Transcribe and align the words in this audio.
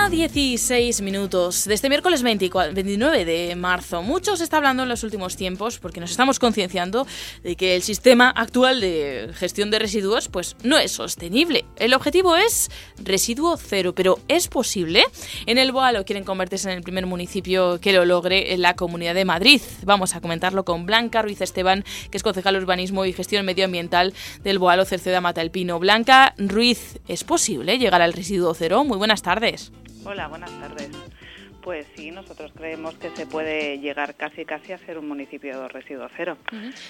Una 0.00 0.08
16 0.08 1.02
minutos 1.02 1.66
de 1.66 1.74
este 1.74 1.90
miércoles 1.90 2.22
29 2.22 3.24
de 3.26 3.54
marzo. 3.54 4.02
Mucho 4.02 4.34
se 4.34 4.44
está 4.44 4.56
hablando 4.56 4.82
en 4.82 4.88
los 4.88 5.04
últimos 5.04 5.36
tiempos 5.36 5.78
porque 5.78 6.00
nos 6.00 6.10
estamos 6.10 6.38
concienciando 6.38 7.06
de 7.42 7.54
que 7.54 7.76
el 7.76 7.82
sistema 7.82 8.30
actual 8.30 8.80
de 8.80 9.30
gestión 9.34 9.70
de 9.70 9.78
residuos 9.78 10.28
pues 10.28 10.56
no 10.64 10.78
es 10.78 10.92
sostenible. 10.92 11.66
El 11.76 11.92
objetivo 11.92 12.34
es 12.34 12.70
residuo 13.04 13.58
cero, 13.58 13.94
pero 13.94 14.18
¿es 14.28 14.48
posible? 14.48 15.04
En 15.44 15.58
el 15.58 15.70
Boalo 15.70 16.06
quieren 16.06 16.24
convertirse 16.24 16.70
en 16.70 16.78
el 16.78 16.82
primer 16.82 17.04
municipio 17.04 17.78
que 17.78 17.92
lo 17.92 18.06
logre 18.06 18.56
la 18.56 18.76
Comunidad 18.76 19.14
de 19.14 19.26
Madrid. 19.26 19.60
Vamos 19.84 20.16
a 20.16 20.22
comentarlo 20.22 20.64
con 20.64 20.86
Blanca 20.86 21.20
Ruiz 21.20 21.42
Esteban, 21.42 21.84
que 22.10 22.16
es 22.16 22.22
concejal 22.22 22.54
de 22.54 22.60
Urbanismo 22.60 23.04
y 23.04 23.12
Gestión 23.12 23.44
Medioambiental 23.44 24.14
del 24.42 24.58
Boalo 24.58 24.86
Cerceda 24.86 25.20
Matalpino. 25.20 25.78
Blanca 25.78 26.34
Ruiz, 26.38 26.98
¿es 27.06 27.22
posible 27.22 27.78
llegar 27.78 28.00
al 28.00 28.14
residuo 28.14 28.54
cero? 28.54 28.82
Muy 28.82 28.96
buenas 28.96 29.20
tardes. 29.20 29.70
Hola, 30.04 30.28
buenas 30.28 30.50
tardes. 30.58 30.90
Pues 31.62 31.86
sí, 31.94 32.10
nosotros 32.10 32.52
creemos 32.56 32.94
que 32.94 33.10
se 33.10 33.26
puede 33.26 33.78
llegar 33.78 34.14
casi 34.14 34.46
casi 34.46 34.72
a 34.72 34.78
ser 34.78 34.96
un 34.96 35.06
municipio 35.06 35.68
residuo 35.68 36.08
cero. 36.16 36.38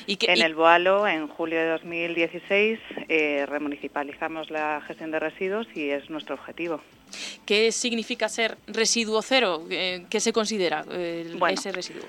¿Y 0.06 0.16
en 0.26 0.42
el 0.42 0.54
Boalo, 0.54 1.08
en 1.08 1.26
julio 1.26 1.58
de 1.58 1.68
2016, 1.70 2.78
eh, 3.08 3.46
remunicipalizamos 3.46 4.50
la 4.50 4.80
gestión 4.86 5.10
de 5.10 5.18
residuos 5.18 5.66
y 5.74 5.90
es 5.90 6.08
nuestro 6.08 6.36
objetivo. 6.36 6.80
¿Qué 7.44 7.72
significa 7.72 8.28
ser 8.28 8.58
residuo 8.68 9.22
cero? 9.22 9.64
Eh, 9.68 10.06
¿Qué 10.08 10.20
se 10.20 10.32
considera 10.32 10.84
eh, 10.92 11.36
ese 11.50 11.72
residuo? 11.72 12.06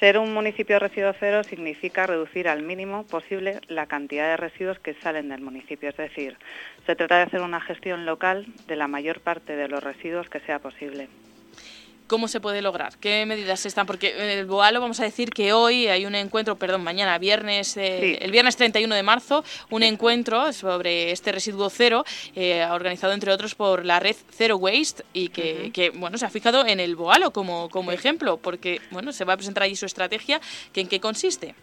Ser 0.00 0.16
un 0.16 0.32
municipio 0.32 0.78
residuo 0.78 1.12
cero 1.18 1.42
significa 1.42 2.06
reducir 2.06 2.46
al 2.48 2.62
mínimo 2.62 3.02
posible 3.02 3.60
la 3.66 3.86
cantidad 3.86 4.28
de 4.28 4.36
residuos 4.36 4.78
que 4.78 4.94
salen 4.94 5.28
del 5.28 5.40
municipio. 5.40 5.88
Es 5.88 5.96
decir, 5.96 6.36
se 6.86 6.94
trata 6.94 7.16
de 7.16 7.22
hacer 7.22 7.40
una 7.40 7.60
gestión 7.60 8.06
local 8.06 8.46
de 8.68 8.76
la 8.76 8.86
mayor 8.86 9.20
parte 9.20 9.56
de 9.56 9.66
los 9.66 9.82
residuos 9.82 10.30
que 10.30 10.38
sea 10.40 10.60
posible. 10.60 11.08
¿Cómo 12.08 12.26
se 12.26 12.40
puede 12.40 12.62
lograr? 12.62 12.96
¿Qué 12.96 13.26
medidas 13.26 13.66
están? 13.66 13.86
Porque 13.86 14.14
en 14.16 14.30
el 14.30 14.46
Boalo 14.46 14.80
vamos 14.80 14.98
a 14.98 15.04
decir 15.04 15.28
que 15.28 15.52
hoy 15.52 15.88
hay 15.88 16.06
un 16.06 16.14
encuentro, 16.14 16.56
perdón, 16.56 16.82
mañana, 16.82 17.18
viernes, 17.18 17.76
eh, 17.76 18.16
el 18.22 18.30
viernes 18.30 18.56
31 18.56 18.94
de 18.94 19.02
marzo, 19.02 19.44
un 19.68 19.82
encuentro 19.82 20.50
sobre 20.54 21.12
este 21.12 21.32
residuo 21.32 21.68
cero, 21.68 22.06
eh, 22.34 22.66
organizado 22.70 23.12
entre 23.12 23.30
otros 23.30 23.54
por 23.54 23.84
la 23.84 24.00
red 24.00 24.16
Zero 24.32 24.56
Waste 24.56 25.04
y 25.12 25.28
que, 25.28 25.92
bueno, 25.96 26.16
se 26.16 26.24
ha 26.24 26.30
fijado 26.30 26.66
en 26.66 26.80
el 26.80 26.96
Boalo 26.96 27.30
como, 27.30 27.68
como 27.68 27.92
ejemplo, 27.92 28.38
porque 28.38 28.80
bueno, 28.90 29.12
se 29.12 29.26
va 29.26 29.34
a 29.34 29.36
presentar 29.36 29.64
allí 29.64 29.76
su 29.76 29.84
estrategia, 29.84 30.40
que 30.72 30.80
en 30.80 30.88
qué 30.88 31.00
consiste. 31.00 31.54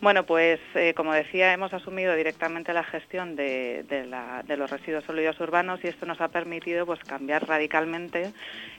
Bueno, 0.00 0.24
pues 0.24 0.60
eh, 0.76 0.94
como 0.94 1.12
decía, 1.12 1.52
hemos 1.52 1.74
asumido 1.74 2.14
directamente 2.14 2.72
la 2.72 2.84
gestión 2.84 3.34
de, 3.34 3.84
los 4.56 4.70
residuos 4.70 5.04
sólidos 5.04 5.40
urbanos 5.40 5.80
y 5.82 5.88
esto 5.88 6.06
nos 6.06 6.20
ha 6.20 6.28
permitido 6.28 6.86
pues, 6.86 7.00
cambiar 7.00 7.48
radicalmente 7.48 8.32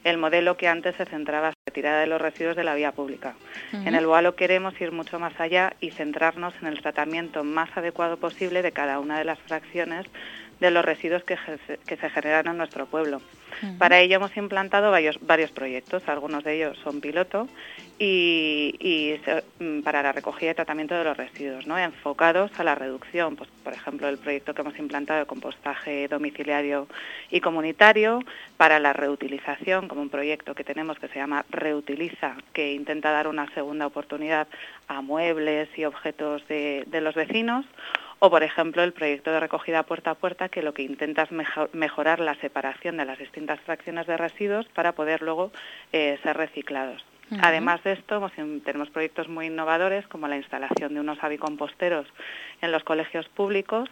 el 0.05 0.17
modelo 0.17 0.55
que 0.55 0.69
antes 0.69 0.95
se 0.95 1.05
centraba 1.05 1.49
en 1.49 1.53
la 1.53 1.63
retirada 1.65 1.99
de 1.99 2.07
los 2.07 2.21
residuos 2.21 2.55
de 2.55 2.63
la 2.63 2.73
vía 2.73 2.93
pública. 2.93 3.35
En 3.73 3.95
el 3.95 4.05
BOALO 4.05 4.35
queremos 4.35 4.79
ir 4.79 4.93
mucho 4.93 5.19
más 5.19 5.37
allá 5.39 5.73
y 5.81 5.91
centrarnos 5.91 6.53
en 6.61 6.67
el 6.67 6.81
tratamiento 6.81 7.43
más 7.43 7.69
adecuado 7.75 8.15
posible 8.17 8.61
de 8.61 8.71
cada 8.71 8.99
una 8.99 9.17
de 9.19 9.25
las 9.25 9.39
fracciones 9.39 10.05
de 10.59 10.71
los 10.71 10.85
residuos 10.85 11.23
que, 11.23 11.37
se 11.37 12.09
generan 12.09 12.47
en 12.47 12.57
nuestro 12.57 12.85
pueblo. 12.85 13.21
Para 13.77 13.99
ello 13.99 14.17
hemos 14.17 14.35
implantado 14.37 14.91
varios, 14.91 15.51
proyectos, 15.51 16.07
algunos 16.07 16.43
de 16.43 16.55
ellos 16.55 16.77
son 16.83 17.01
piloto 17.01 17.47
y, 17.97 19.15
mm, 19.59 19.81
para 19.81 20.01
la 20.01 20.11
recogida 20.11 20.51
y 20.51 20.53
tratamiento 20.53 20.95
de 20.95 21.03
los 21.03 21.17
residuos, 21.17 21.67
¿no? 21.67 21.77
enfocados 21.77 22.51
a 22.59 22.63
la 22.63 22.75
reducción. 22.75 23.35
Pues, 23.35 23.49
por 23.63 23.73
ejemplo, 23.73 24.07
el 24.07 24.17
proyecto 24.17 24.53
que 24.53 24.61
hemos 24.61 24.77
implantado 24.79 25.19
de 25.19 25.25
compostaje 25.25 26.07
domiciliario 26.07 26.87
y 27.29 27.41
comunitario, 27.41 28.19
para 28.57 28.79
la 28.79 28.93
reutilización, 28.93 29.87
como 29.87 30.01
un 30.01 30.09
proyecto 30.09 30.55
que 30.55 30.63
tenemos 30.63 30.99
que 30.99 31.07
se 31.07 31.19
llama 31.19 31.45
Reutiliza, 31.49 32.35
que 32.53 32.73
intenta 32.73 33.11
dar 33.11 33.27
una 33.27 33.51
segunda 33.53 33.87
oportunidad 33.87 34.47
a 34.87 35.01
muebles 35.01 35.69
y 35.77 35.85
objetos 35.85 36.47
de, 36.47 36.83
de 36.87 37.01
los 37.01 37.15
vecinos 37.15 37.65
o, 38.19 38.29
por 38.29 38.43
ejemplo, 38.43 38.83
el 38.83 38.93
proyecto 38.93 39.31
de 39.31 39.39
recogida 39.39 39.83
puerta 39.83 40.11
a 40.11 40.15
puerta, 40.15 40.49
que 40.49 40.61
lo 40.61 40.73
que 40.73 40.83
intenta 40.83 41.23
es 41.23 41.29
mejorar 41.73 42.19
la 42.19 42.35
separación 42.35 42.97
de 42.97 43.05
las 43.05 43.17
distintas 43.17 43.59
fracciones 43.61 44.07
de 44.07 44.17
residuos 44.17 44.67
para 44.67 44.91
poder 44.91 45.21
luego 45.21 45.51
eh, 45.93 46.19
ser 46.23 46.37
reciclados. 46.37 47.03
Además 47.41 47.83
de 47.83 47.91
esto, 47.91 48.31
tenemos 48.65 48.89
proyectos 48.89 49.29
muy 49.29 49.47
innovadores 49.47 50.07
como 50.07 50.27
la 50.27 50.37
instalación 50.37 50.95
de 50.95 50.99
unos 50.99 51.23
avicomposteros 51.23 52.07
en 52.61 52.71
los 52.71 52.83
colegios 52.83 53.27
públicos 53.29 53.87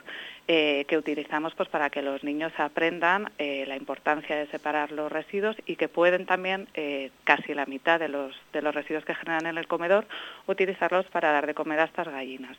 eh, 0.50 0.86
que 0.88 0.98
utilizamos 0.98 1.54
pues, 1.56 1.68
para 1.68 1.90
que 1.90 2.02
los 2.02 2.24
niños 2.24 2.54
aprendan 2.58 3.30
eh, 3.38 3.66
la 3.68 3.76
importancia 3.76 4.34
de 4.34 4.48
separar 4.48 4.94
los 4.94 5.12
residuos 5.12 5.58
y 5.66 5.76
que 5.76 5.90
pueden 5.90 6.26
también, 6.26 6.70
eh, 6.74 7.12
casi 7.26 7.54
la 7.54 7.66
mitad 7.66 8.00
de 8.00 8.08
los, 8.08 8.34
de 8.54 8.62
los 8.62 8.74
residuos 8.74 9.04
que 9.04 9.14
generan 9.14 9.46
en 9.46 9.58
el 9.58 9.68
comedor, 9.68 10.08
utilizarlos 10.48 11.06
para 11.08 11.34
dar 11.34 11.48
de 11.48 11.54
comer 11.54 11.82
a 11.82 11.84
estas 11.84 12.08
gallinas. 12.08 12.58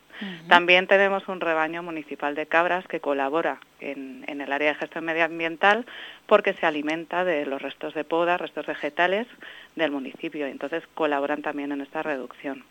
También 0.49 0.87
tenemos 0.87 1.29
un 1.29 1.41
rebaño 1.41 1.83
municipal 1.83 2.35
de 2.35 2.45
cabras 2.45 2.87
que 2.87 3.01
colabora 3.01 3.59
en, 3.81 4.23
en 4.27 4.43
el 4.43 4.53
área 4.53 4.75
de 4.75 4.79
gestión 4.79 5.07
medioambiental 5.07 5.87
porque 6.27 6.53
se 6.53 6.67
alimenta 6.67 7.25
de 7.25 7.47
los 7.47 7.63
restos 7.63 7.95
de 7.95 8.05
poda, 8.05 8.37
restos 8.37 8.67
vegetales 8.67 9.27
del 9.77 9.93
municipio, 9.93 10.47
entonces 10.47 10.83
colaboran 10.93 11.41
también 11.41 11.73
en 11.73 11.81
esta 11.81 12.03
reducción 12.03 12.65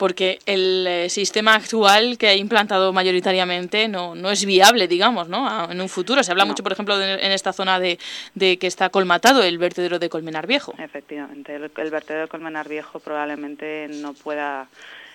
porque 0.00 0.38
el 0.46 0.86
eh, 0.86 1.10
sistema 1.10 1.56
actual 1.56 2.16
que 2.16 2.28
ha 2.28 2.34
implantado 2.34 2.90
mayoritariamente 2.90 3.86
no, 3.86 4.14
no 4.14 4.30
es 4.30 4.46
viable, 4.46 4.88
digamos, 4.88 5.28
¿no? 5.28 5.70
en 5.70 5.78
un 5.78 5.90
futuro. 5.90 6.22
Se 6.22 6.30
habla 6.30 6.46
mucho, 6.46 6.62
por 6.62 6.72
ejemplo, 6.72 6.98
en 6.98 7.32
esta 7.32 7.52
zona 7.52 7.78
de, 7.78 7.98
de, 8.34 8.56
que 8.56 8.66
está 8.66 8.88
colmatado 8.88 9.42
el 9.42 9.58
vertedero 9.58 9.98
de 9.98 10.08
Colmenar 10.08 10.46
Viejo. 10.46 10.72
Efectivamente, 10.78 11.54
el, 11.54 11.90
vertedero 11.90 12.22
de 12.22 12.28
Colmenar 12.28 12.66
Viejo 12.66 12.98
probablemente 12.98 13.88
no 13.90 14.14
pueda 14.14 14.68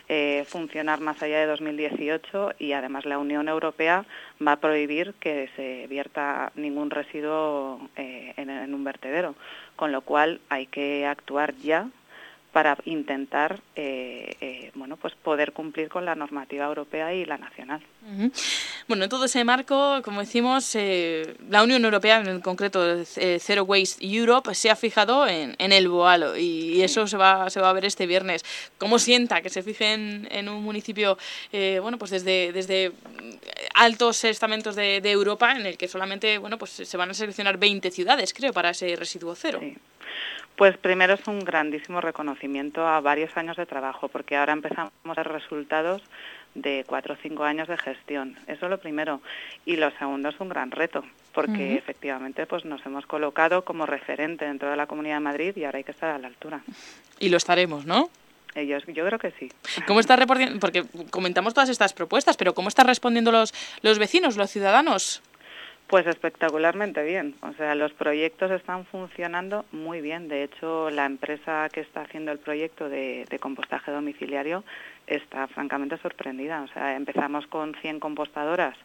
eh, 0.07 0.45
funcionar 0.47 0.99
más 0.99 1.19
allá 1.23 1.39
de 1.39 1.47
2018 1.47 2.51
y 2.59 2.73
además 2.73 3.05
la 3.05 3.17
Unión 3.17 3.49
Europea 3.49 4.05
va 4.39 4.51
a 4.51 4.57
prohibir 4.57 5.15
que 5.19 5.49
se 5.55 5.87
vierta 5.87 6.51
ningún 6.53 6.91
residuo 6.91 7.89
eh, 7.95 8.35
en 8.37 8.71
un 8.71 8.83
vertedero, 8.83 9.33
con 9.75 9.91
lo 9.91 10.01
cual 10.01 10.41
hay 10.49 10.67
que 10.67 11.07
actuar 11.07 11.55
ya 11.55 11.89
para 12.55 12.77
intentar 12.85 13.59
eh, 13.75 14.37
eh, 14.39 14.71
bueno 14.75 14.95
pues 14.95 15.13
poder 15.13 15.51
cumplir 15.51 15.89
con 15.89 16.05
la 16.05 16.15
normativa 16.15 16.63
europea 16.65 17.13
y 17.13 17.25
la 17.25 17.37
nacional. 17.37 17.81
Bueno, 18.87 19.03
en 19.03 19.09
todo 19.09 19.25
ese 19.25 19.43
marco, 19.43 20.01
como 20.05 20.21
decimos, 20.21 20.73
eh, 20.75 21.35
la 21.49 21.63
Unión 21.63 21.83
Europea, 21.83 22.21
en 22.21 22.39
concreto 22.39 23.03
Zero 23.03 23.63
Waste 23.65 23.97
Europe, 23.99 24.55
se 24.55 24.69
ha 24.69 24.77
fijado 24.77 25.27
en, 25.27 25.53
el 25.59 25.89
Boalo 25.89 26.37
y, 26.37 26.81
eso 26.81 27.07
se 27.07 27.17
va, 27.17 27.49
se 27.49 27.59
va 27.59 27.71
a 27.71 27.73
ver 27.73 27.83
este 27.83 28.05
viernes. 28.07 28.45
¿Cómo 28.77 28.99
sienta 28.99 29.41
que 29.41 29.49
se 29.49 29.61
fijen 29.61 30.25
en 30.31 30.47
un 30.47 30.63
municipio, 30.63 31.17
bueno, 31.51 31.97
pues 31.97 32.11
desde, 32.11 32.53
desde 32.53 32.93
altos 33.73 34.23
estamentos 34.23 34.77
de, 34.77 35.11
Europa, 35.11 35.51
en 35.51 35.65
el 35.65 35.77
que 35.77 35.89
solamente, 35.89 36.37
bueno, 36.37 36.57
pues 36.57 36.71
se 36.71 36.95
van 36.95 37.09
a 37.09 37.13
seleccionar 37.13 37.57
20 37.57 37.91
ciudades, 37.91 38.33
creo, 38.33 38.53
para 38.53 38.69
ese 38.69 38.95
residuo 38.95 39.35
cero? 39.35 39.59
Pues 40.55 40.77
primero 40.77 41.15
es 41.15 41.27
un 41.27 41.41
grandísimo 41.41 41.99
reconocimiento 41.99 42.87
a 42.87 43.01
varios 43.01 43.35
años 43.35 43.57
de 43.57 43.65
trabajo, 43.65 44.07
porque 44.07 44.37
ahora 44.37 44.53
empezamos 44.53 44.91
a 45.03 45.13
ver 45.13 45.27
resultados 45.27 46.01
de 46.53 46.85
cuatro 46.87 47.15
o 47.15 47.17
cinco 47.21 47.43
años 47.43 47.67
de 47.67 47.77
gestión. 47.77 48.37
Eso 48.47 48.65
es 48.65 48.69
lo 48.69 48.79
primero. 48.79 49.21
Y 49.65 49.75
lo 49.75 49.91
segundo 49.91 50.29
es 50.29 50.39
un 50.39 50.47
gran 50.47 50.71
reto, 50.71 51.03
porque 51.33 51.75
efectivamente 51.75 52.45
pues 52.45 52.63
nos 52.63 52.85
hemos 52.85 53.05
colocado 53.05 53.65
como 53.65 53.85
referente 53.85 54.45
dentro 54.45 54.69
de 54.69 54.77
la 54.77 54.87
Comunidad 54.87 55.15
de 55.15 55.19
Madrid 55.21 55.57
y 55.57 55.65
ahora 55.65 55.77
hay 55.77 55.83
que 55.83 55.91
estar 55.91 56.09
a 56.09 56.17
la 56.17 56.27
altura. 56.27 56.61
Y 57.19 57.29
lo 57.29 57.37
estaremos, 57.37 57.85
¿no? 57.85 58.09
Ellos, 58.55 58.83
yo 58.87 59.05
creo 59.05 59.19
que 59.19 59.31
sí. 59.31 59.51
¿Cómo 59.85 59.99
está? 59.99 60.17
Porque 60.25 60.85
comentamos 61.09 61.53
todas 61.53 61.67
estas 61.67 61.93
propuestas, 61.93 62.37
pero 62.37 62.53
¿cómo 62.53 62.69
están 62.69 62.87
respondiendo 62.87 63.33
los, 63.33 63.53
los 63.81 63.99
vecinos, 63.99 64.37
los 64.37 64.49
ciudadanos? 64.49 65.21
Pues 65.87 66.07
espectacularmente 66.07 67.03
bien. 67.03 67.35
O 67.41 67.53
sea, 67.53 67.75
los 67.75 67.93
proyectos 67.93 68.49
están 68.49 68.85
funcionando 68.85 69.65
muy 69.71 70.01
bien. 70.01 70.27
De 70.27 70.43
hecho, 70.43 70.89
la 70.89 71.05
empresa 71.05 71.69
que 71.71 71.81
está 71.81 72.01
haciendo 72.01 72.31
el 72.31 72.39
proyecto 72.39 72.89
de, 72.89 73.27
compostaje 73.39 73.91
domiciliario 73.91 74.63
está 75.05 75.47
francamente 75.47 75.97
sorprendida. 75.97 76.63
O 76.63 76.67
sea, 76.69 76.95
empezamos 76.95 77.45
con 77.45 77.75
100 77.75 77.99
compostadoras 77.99 78.75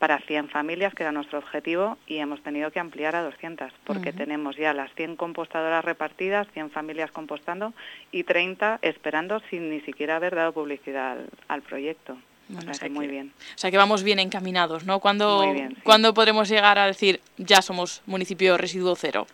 para 0.00 0.18
100 0.18 0.48
familias, 0.48 0.92
que 0.94 1.04
era 1.04 1.12
nuestro 1.12 1.38
objetivo, 1.38 1.96
y 2.08 2.16
hemos 2.16 2.42
tenido 2.42 2.72
que 2.72 2.80
ampliar 2.80 3.14
a 3.14 3.22
200, 3.22 3.72
porque 3.84 4.12
tenemos 4.12 4.56
ya 4.56 4.74
las 4.74 4.92
100 4.94 5.14
compostadoras 5.14 5.84
repartidas, 5.84 6.48
100 6.54 6.70
familias 6.70 7.12
compostando 7.12 7.72
y 8.10 8.24
30 8.24 8.80
esperando 8.82 9.38
sin 9.48 9.70
ni 9.70 9.80
siquiera 9.82 10.16
haber 10.16 10.34
dado 10.34 10.52
publicidad 10.52 11.18
al 11.46 11.62
proyecto 11.62 12.18
o 12.56 12.74
sea, 12.74 12.88
muy 12.88 13.06
bien. 13.06 13.32
O 13.54 13.58
sea 13.58 13.70
que 13.70 13.76
vamos 13.76 14.02
bien 14.02 14.18
encaminados, 14.18 14.84
¿no? 14.84 15.00
¿Cuándo, 15.00 15.44
podremos 16.14 16.48
llegar 16.48 16.78
a 16.78 16.86
decir 16.86 17.20
ya 17.36 17.62
somos 17.62 18.02
municipio 18.06 18.56
residuo 18.56 18.94
cero? 18.96 19.26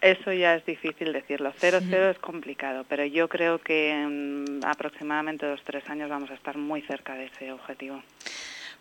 Eso 0.00 0.32
ya 0.32 0.56
es 0.56 0.66
difícil 0.66 1.12
decirlo. 1.12 1.52
Cero, 1.56 1.78
cero 1.88 2.10
es 2.10 2.18
complicado, 2.18 2.84
pero 2.88 3.04
yo 3.04 3.28
creo 3.28 3.58
que 3.58 3.90
en 3.90 4.60
aproximadamente 4.64 5.46
dos, 5.46 5.60
tres 5.64 5.88
años 5.88 6.10
vamos 6.10 6.30
a 6.30 6.34
estar 6.34 6.56
muy 6.56 6.82
cerca 6.82 7.14
de 7.14 7.26
ese 7.26 7.52
objetivo 7.52 8.02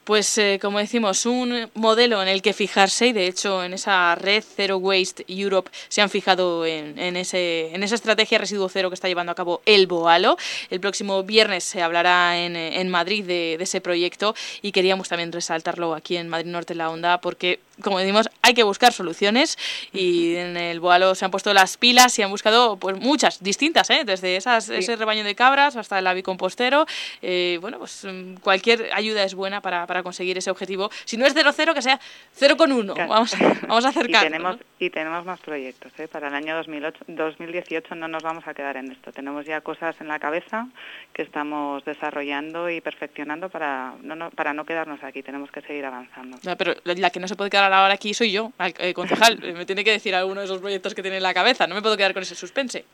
pues 0.04 0.38
eh, 0.38 0.60
como 0.62 0.80
decimos, 0.80 1.26
un 1.26 1.70
modelo 1.74 2.22
en 2.22 2.28
el 2.28 2.42
que 2.42 2.54
fijarse 2.54 3.08
y 3.08 3.14
de 3.14 3.28
hecho 3.28 3.64
en 3.64 3.74
esa 3.74 4.16
red 4.16 4.44
Zero 4.44 4.78
Waste 4.78 5.26
Europe 5.28 5.72
se 5.90 6.02
han 6.02 6.10
fijado 6.10 6.66
en, 6.66 7.16
ese, 7.16 7.74
en 7.74 7.84
esa 7.84 7.96
estrategia 7.96 8.38
residuo 8.38 8.70
cero 8.70 8.90
que 8.90 8.96
está 8.96 9.08
llevando 9.08 9.32
a 9.32 9.36
cabo 9.36 9.62
el 9.66 9.88
Boalo. 9.88 10.38
El 10.70 10.80
próximo 10.80 11.24
viernes 11.24 11.64
se 11.64 11.82
hablará 11.82 12.40
en, 12.40 12.56
en 12.56 12.90
Madrid 12.90 13.26
de, 13.26 13.56
de, 13.58 13.64
ese 13.64 13.82
proyecto 13.82 14.36
y 14.62 14.72
queríamos 14.72 15.08
también 15.08 15.32
resaltarlo 15.32 15.94
aquí 15.94 16.18
en 16.18 16.30
Madrid 16.30 16.52
Norte 16.52 16.76
la 16.76 16.90
Onda 16.90 17.22
porque 17.22 17.60
como 17.82 18.00
decimos, 18.00 18.30
hay 18.42 18.54
que 18.54 18.64
buscar 18.64 18.94
soluciones 18.94 19.58
y 19.94 20.36
en 20.36 20.58
el 20.58 20.80
Boalo 20.80 21.16
se 21.16 21.26
han 21.26 21.32
puesto 21.32 21.54
las 21.54 21.78
pilas 21.78 22.18
y 22.20 22.22
han 22.22 22.32
buscado 22.32 22.78
pues 22.78 23.00
muchas, 23.00 23.44
distintas, 23.44 23.90
¿eh? 23.90 24.04
desde 24.06 24.36
esas, 24.36 24.70
ese 24.70 24.96
rebaño 24.96 25.24
de 25.24 25.36
cabras 25.36 25.76
hasta 25.76 26.00
el 26.00 26.08
avicompostero. 26.08 26.86
Eh, 27.22 27.58
bueno, 27.62 27.80
pues 27.80 28.06
mm, 28.06 28.36
cualquier 28.36 28.90
ayuda 28.94 29.24
es 29.24 29.36
buena 29.36 29.62
para, 29.62 29.88
para 29.88 30.04
conseguir 30.04 30.38
ese 30.38 30.52
objetivo. 30.52 30.90
Si 31.06 31.18
no 31.18 31.26
es 31.26 31.36
0,0, 31.36 31.74
que 31.74 31.82
sea 31.82 32.00
0,1. 32.40 33.08
Vamos, 33.08 33.36
vamos 33.68 33.86
a 33.86 33.90
acercarnos. 33.90 34.26
Y 34.26 34.32
tenemos, 34.32 34.58
y 34.80 34.90
tenemos 34.90 35.26
más 35.26 35.40
proyectos. 35.40 35.92
¿eh? 36.00 36.08
Para 36.08 36.28
el 36.28 36.34
año 36.34 36.56
2008, 36.56 37.06
2018 37.08 37.96
no 37.96 38.08
nos 38.08 38.24
vamos 38.24 38.48
a 38.48 38.54
quedar 38.54 38.78
en 38.78 38.92
esto. 38.92 39.12
Tenemos 39.12 39.46
ya 39.46 39.62
cosas 39.62 39.96
en 40.02 40.08
la 40.08 40.20
cabeza 40.20 40.68
que 41.14 41.22
estamos 41.22 41.84
desarrollando 41.86 42.70
y 42.70 42.82
perfeccionando 42.82 43.50
para 43.50 43.94
no, 44.02 44.16
no 44.16 44.32
para 44.32 44.54
no 44.54 44.66
quedarnos 44.66 45.04
aquí. 45.04 45.24
Tenemos 45.24 45.52
que 45.52 45.62
seguir 45.62 45.86
avanzando. 45.86 46.38
pero 46.58 46.74
la 46.84 47.10
que 47.10 47.20
no 47.20 47.28
se 47.28 47.36
puede 47.36 47.50
quedar 47.50 47.66
ahora 47.74 47.96
aquí 47.96 48.14
soy 48.14 48.32
yo, 48.32 48.52
el 48.80 48.94
concejal. 48.94 49.40
me 49.54 49.66
tiene 49.66 49.84
que 49.84 49.92
decir 49.92 50.16
alguno 50.16 50.42
de 50.42 50.46
esos 50.46 50.60
proyectos 50.60 50.94
que 50.94 51.02
tiene 51.02 51.18
en 51.18 51.24
la 51.24 51.34
cabeza. 51.34 51.68
No 51.68 51.76
me 51.76 51.82
puedo 51.82 51.98
quedar 51.98 52.14
con 52.14 52.24
ese 52.24 52.36
suspense. 52.36 52.86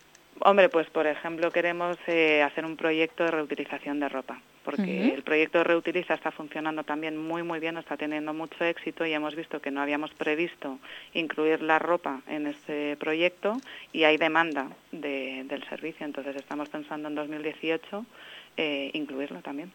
Hombre, 0.41 0.69
pues 0.69 0.87
por 0.89 1.07
ejemplo 1.07 1.51
queremos 1.51 1.97
eh, 2.07 2.43
hacer 2.43 2.65
un 2.65 2.77
proyecto 2.77 3.23
de 3.23 3.31
reutilización 3.31 3.99
de 3.99 4.07
ropa, 4.07 4.39
porque 4.63 5.13
el 5.13 5.23
proyecto 5.23 5.57
de 5.57 5.63
Reutiliza 5.63 6.13
está 6.13 6.29
funcionando 6.29 6.83
también 6.83 7.17
muy 7.17 7.41
muy 7.41 7.59
bien, 7.59 7.77
está 7.77 7.97
teniendo 7.97 8.33
mucho 8.33 8.63
éxito 8.63 9.05
y 9.05 9.13
hemos 9.13 9.35
visto 9.35 9.59
que 9.61 9.71
no 9.71 9.81
habíamos 9.81 10.11
previsto 10.13 10.77
incluir 11.13 11.63
la 11.63 11.79
ropa 11.79 12.21
en 12.27 12.45
este 12.45 12.97
proyecto 12.97 13.57
y 13.91 14.03
hay 14.03 14.17
demanda 14.17 14.67
del 14.91 15.63
servicio, 15.69 16.05
entonces 16.05 16.35
estamos 16.35 16.69
pensando 16.69 17.07
en 17.07 17.15
2018 17.15 18.05
eh, 18.59 18.89
incluirlo 18.93 19.39
también. 19.41 19.71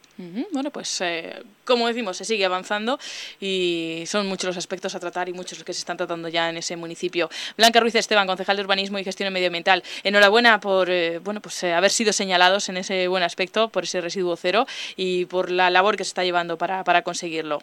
Bueno, 0.52 0.73
pues 0.73 1.00
eh, 1.02 1.40
como 1.64 1.87
decimos, 1.87 2.17
se 2.17 2.25
sigue 2.25 2.44
avanzando 2.44 2.99
y 3.40 4.02
son 4.06 4.26
muchos 4.26 4.49
los 4.49 4.56
aspectos 4.56 4.96
a 4.96 5.00
tratar 5.00 5.29
y 5.29 5.32
muchos 5.32 5.58
los 5.58 5.64
que 5.64 5.73
se 5.73 5.79
están 5.79 5.96
tratando 5.96 6.29
ya 6.29 6.50
en 6.50 6.56
ese 6.56 6.75
municipio. 6.75 7.31
Blanca 7.56 7.79
Ruiz 7.79 7.94
Esteban, 7.94 8.26
concejal 8.26 8.56
de 8.56 8.62
Urbanismo 8.62 8.99
y 8.99 9.05
Gestión 9.05 9.32
Medioambiental, 9.32 9.84
enhorabuena 10.02 10.58
por 10.58 10.90
eh, 10.90 11.20
bueno, 11.20 11.40
pues, 11.40 11.62
haber 11.62 11.93
sido 11.93 12.12
señalados 12.12 12.69
en 12.69 12.76
ese 12.76 13.06
buen 13.06 13.23
aspecto, 13.23 13.69
por 13.69 13.84
ese 13.84 14.00
residuo 14.00 14.37
cero 14.37 14.67
y 14.96 15.26
por 15.26 15.52
la 15.52 15.70
labor 15.70 15.96
que 15.96 16.02
se 16.02 16.08
está 16.08 16.25
llevando 16.25 16.58
para, 16.58 16.82
para 16.82 17.02
conseguirlo. 17.02 17.61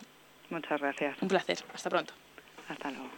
Muchas 0.49 0.79
gracias. 0.79 1.17
Un 1.21 1.27
placer. 1.27 1.57
Hasta 1.73 1.89
pronto. 1.89 2.13
Hasta 2.69 2.91
luego. 2.91 3.09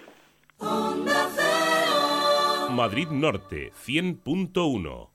Madrid 2.71 3.09
Norte 3.09 3.71
100.1 3.85 5.10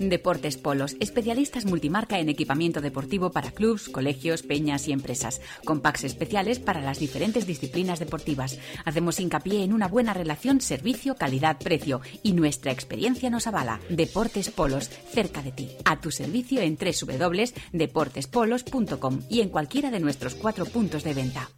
Deportes 0.00 0.58
Polos, 0.58 0.96
especialistas 1.00 1.64
multimarca 1.64 2.18
en 2.18 2.28
equipamiento 2.28 2.80
deportivo 2.80 3.30
para 3.30 3.50
clubs, 3.50 3.88
colegios, 3.88 4.42
peñas 4.42 4.88
y 4.88 4.92
empresas, 4.92 5.40
con 5.64 5.80
packs 5.80 6.04
especiales 6.04 6.58
para 6.58 6.80
las 6.80 6.98
diferentes 6.98 7.46
disciplinas 7.46 7.98
deportivas. 7.98 8.58
Hacemos 8.84 9.20
hincapié 9.20 9.64
en 9.64 9.72
una 9.72 9.88
buena 9.88 10.14
relación 10.14 10.60
servicio, 10.60 11.16
calidad, 11.16 11.58
precio 11.58 12.00
y 12.22 12.32
nuestra 12.32 12.72
experiencia 12.72 13.30
nos 13.30 13.46
avala. 13.46 13.80
Deportes 13.88 14.50
Polos, 14.50 14.90
cerca 15.12 15.42
de 15.42 15.52
ti. 15.52 15.70
A 15.84 16.00
tu 16.00 16.10
servicio 16.10 16.60
en 16.60 16.76
www.deportespolos.com 16.76 19.20
y 19.30 19.40
en 19.40 19.48
cualquiera 19.48 19.90
de 19.90 20.00
nuestros 20.00 20.34
cuatro 20.34 20.66
puntos 20.66 21.04
de 21.04 21.14
venta. 21.14 21.48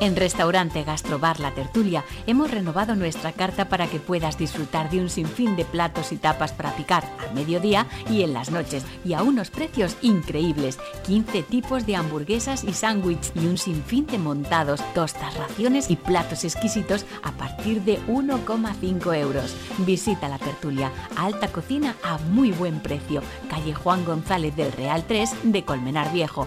En 0.00 0.16
Restaurante 0.16 0.84
Gastrobar 0.84 1.40
La 1.40 1.54
Tertulia 1.54 2.04
hemos 2.26 2.50
renovado 2.50 2.94
nuestra 2.94 3.32
carta 3.32 3.68
para 3.68 3.86
que 3.86 3.98
puedas 3.98 4.38
disfrutar 4.38 4.90
de 4.90 5.00
un 5.00 5.08
sinfín 5.08 5.56
de 5.56 5.64
platos 5.64 6.12
y 6.12 6.16
tapas 6.16 6.52
para 6.52 6.76
picar 6.76 7.04
al 7.18 7.34
mediodía 7.34 7.86
y 8.10 8.22
en 8.22 8.32
las 8.32 8.50
noches 8.50 8.84
y 9.04 9.14
a 9.14 9.22
unos 9.22 9.50
precios 9.50 9.96
increíbles. 10.02 10.78
15 11.06 11.42
tipos 11.44 11.86
de 11.86 11.96
hamburguesas 11.96 12.64
y 12.64 12.72
sándwich 12.72 13.32
y 13.34 13.46
un 13.46 13.58
sinfín 13.58 14.06
de 14.06 14.18
montados, 14.18 14.80
tostas, 14.94 15.36
raciones 15.36 15.90
y 15.90 15.96
platos 15.96 16.44
exquisitos 16.44 17.06
a 17.22 17.32
partir 17.32 17.82
de 17.82 17.98
1,5 18.06 19.16
euros. 19.16 19.56
Visita 19.78 20.28
La 20.28 20.38
Tertulia, 20.38 20.90
alta 21.16 21.48
cocina 21.48 21.96
a 22.02 22.18
muy 22.18 22.52
buen 22.52 22.80
precio. 22.80 23.22
Calle 23.48 23.74
Juan 23.74 24.04
González 24.04 24.54
del 24.56 24.72
Real 24.72 25.04
3 25.06 25.30
de 25.44 25.64
Colmenar 25.64 26.12
Viejo. 26.12 26.46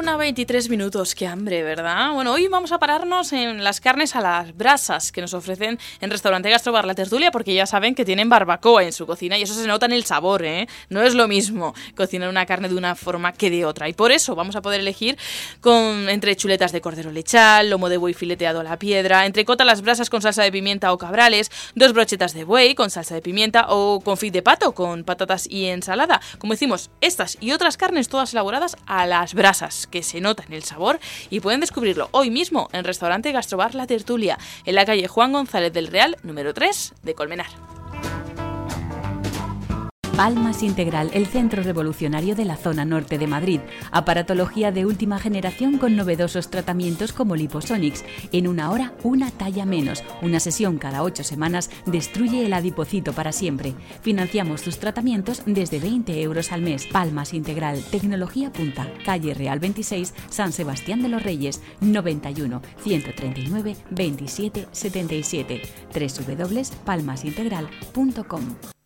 Una 0.00 0.16
23 0.16 0.70
minutos, 0.70 1.14
qué 1.14 1.26
hambre, 1.26 1.62
¿verdad? 1.62 2.14
Bueno, 2.14 2.32
hoy 2.32 2.48
vamos 2.48 2.72
a 2.72 2.78
pararnos 2.78 3.34
en 3.34 3.62
las 3.62 3.82
carnes 3.82 4.16
a 4.16 4.22
las 4.22 4.56
brasas 4.56 5.12
que 5.12 5.20
nos 5.20 5.34
ofrecen 5.34 5.78
en 6.00 6.10
Restaurante 6.10 6.48
Gastrobar 6.48 6.86
La 6.86 6.94
Tertulia, 6.94 7.30
porque 7.30 7.52
ya 7.52 7.66
saben 7.66 7.94
que 7.94 8.06
tienen 8.06 8.30
barbacoa 8.30 8.82
en 8.82 8.94
su 8.94 9.04
cocina 9.06 9.36
y 9.36 9.42
eso 9.42 9.52
se 9.52 9.66
nota 9.66 9.84
en 9.84 9.92
el 9.92 10.04
sabor, 10.04 10.42
¿eh? 10.42 10.66
No 10.88 11.02
es 11.02 11.14
lo 11.14 11.28
mismo 11.28 11.74
cocinar 11.94 12.30
una 12.30 12.46
carne 12.46 12.70
de 12.70 12.76
una 12.76 12.94
forma 12.94 13.34
que 13.34 13.50
de 13.50 13.66
otra. 13.66 13.90
Y 13.90 13.92
por 13.92 14.10
eso 14.10 14.34
vamos 14.34 14.56
a 14.56 14.62
poder 14.62 14.80
elegir 14.80 15.18
entre 16.08 16.34
chuletas 16.34 16.72
de 16.72 16.80
cordero 16.80 17.12
lechal, 17.12 17.68
lomo 17.68 17.90
de 17.90 17.98
buey 17.98 18.14
fileteado 18.14 18.60
a 18.60 18.64
la 18.64 18.78
piedra, 18.78 19.26
entrecota 19.26 19.66
las 19.66 19.82
brasas 19.82 20.08
con 20.08 20.22
salsa 20.22 20.42
de 20.42 20.50
pimienta 20.50 20.94
o 20.94 20.98
cabrales, 20.98 21.50
dos 21.74 21.92
brochetas 21.92 22.32
de 22.32 22.44
buey 22.44 22.74
con 22.74 22.88
salsa 22.88 23.16
de 23.16 23.20
pimienta 23.20 23.66
o 23.68 24.00
confit 24.00 24.32
de 24.32 24.40
pato 24.40 24.72
con 24.72 25.04
patatas 25.04 25.46
y 25.46 25.66
ensalada. 25.66 26.22
Como 26.38 26.54
decimos, 26.54 26.90
estas 27.02 27.36
y 27.38 27.52
otras 27.52 27.76
carnes 27.76 28.08
todas 28.08 28.32
elaboradas 28.32 28.78
a 28.86 29.04
las 29.04 29.34
brasas 29.34 29.88
que 29.90 30.02
se 30.02 30.20
nota 30.20 30.44
en 30.46 30.54
el 30.54 30.62
sabor 30.62 30.98
y 31.30 31.40
pueden 31.40 31.60
descubrirlo 31.60 32.08
hoy 32.12 32.30
mismo 32.30 32.68
en 32.72 32.84
Restaurante 32.84 33.32
Gastrobar 33.32 33.74
La 33.74 33.86
Tertulia, 33.86 34.38
en 34.64 34.74
la 34.74 34.86
calle 34.86 35.08
Juan 35.08 35.32
González 35.32 35.72
del 35.72 35.88
Real, 35.88 36.16
número 36.22 36.54
3 36.54 36.94
de 37.02 37.14
Colmenar. 37.14 37.69
Palmas 40.16 40.62
Integral, 40.62 41.10
el 41.14 41.26
centro 41.26 41.62
revolucionario 41.62 42.34
de 42.34 42.44
la 42.44 42.56
zona 42.56 42.84
norte 42.84 43.18
de 43.18 43.26
Madrid. 43.26 43.60
Aparatología 43.90 44.70
de 44.70 44.84
última 44.84 45.18
generación 45.18 45.78
con 45.78 45.96
novedosos 45.96 46.50
tratamientos 46.50 47.12
como 47.12 47.36
Liposonics. 47.36 48.04
En 48.30 48.46
una 48.46 48.70
hora, 48.70 48.92
una 49.02 49.30
talla 49.30 49.64
menos. 49.64 50.04
Una 50.20 50.40
sesión 50.40 50.78
cada 50.78 51.02
ocho 51.02 51.24
semanas 51.24 51.70
destruye 51.86 52.44
el 52.44 52.52
adipocito 52.52 53.12
para 53.12 53.32
siempre. 53.32 53.74
Financiamos 54.02 54.62
tus 54.62 54.78
tratamientos 54.78 55.42
desde 55.46 55.80
20 55.80 56.20
euros 56.22 56.52
al 56.52 56.62
mes. 56.62 56.86
Palmas 56.86 57.32
Integral, 57.32 57.82
tecnología 57.90 58.52
punta. 58.52 58.86
Calle 59.04 59.32
Real 59.32 59.58
26, 59.58 60.14
San 60.28 60.52
Sebastián 60.52 61.02
de 61.02 61.08
los 61.08 61.22
Reyes, 61.22 61.62
91 61.80 62.60
139 62.82 63.76
27 63.90 64.68
77. 64.70 65.62
www.palmasintegral.com 65.94 68.79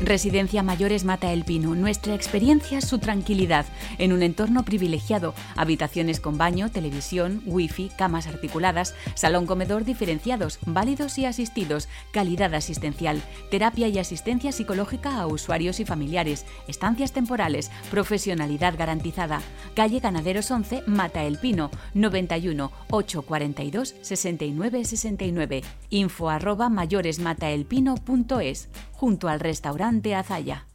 Residencia 0.00 0.62
Mayores 0.62 1.04
Mata 1.04 1.32
el 1.32 1.46
Pino. 1.46 1.74
Nuestra 1.74 2.14
experiencia, 2.14 2.82
su 2.82 2.98
tranquilidad. 2.98 3.64
En 3.96 4.12
un 4.12 4.22
entorno 4.22 4.62
privilegiado. 4.62 5.32
Habitaciones 5.56 6.20
con 6.20 6.36
baño, 6.36 6.70
televisión, 6.70 7.40
wifi, 7.46 7.90
camas 7.96 8.26
articuladas, 8.26 8.94
salón 9.14 9.46
comedor 9.46 9.86
diferenciados, 9.86 10.58
válidos 10.66 11.16
y 11.16 11.24
asistidos, 11.24 11.88
calidad 12.12 12.54
asistencial, 12.54 13.22
terapia 13.50 13.88
y 13.88 13.98
asistencia 13.98 14.52
psicológica 14.52 15.18
a 15.18 15.26
usuarios 15.26 15.80
y 15.80 15.86
familiares, 15.86 16.44
estancias 16.68 17.12
temporales, 17.12 17.70
profesionalidad 17.90 18.76
garantizada. 18.76 19.40
Calle 19.74 20.00
Ganaderos 20.00 20.50
11, 20.50 20.82
Mata 20.86 21.24
el 21.24 21.38
Pino. 21.38 21.70
91 21.94 22.70
842 22.90 23.94
69 24.02 24.84
69. 24.84 25.62
Info 25.88 26.28
arroba 26.28 26.68
mayoresmataelpino.es. 26.68 28.68
Junto 28.92 29.28
al 29.28 29.40
restaurante 29.40 29.85
Azaya. 30.14 30.66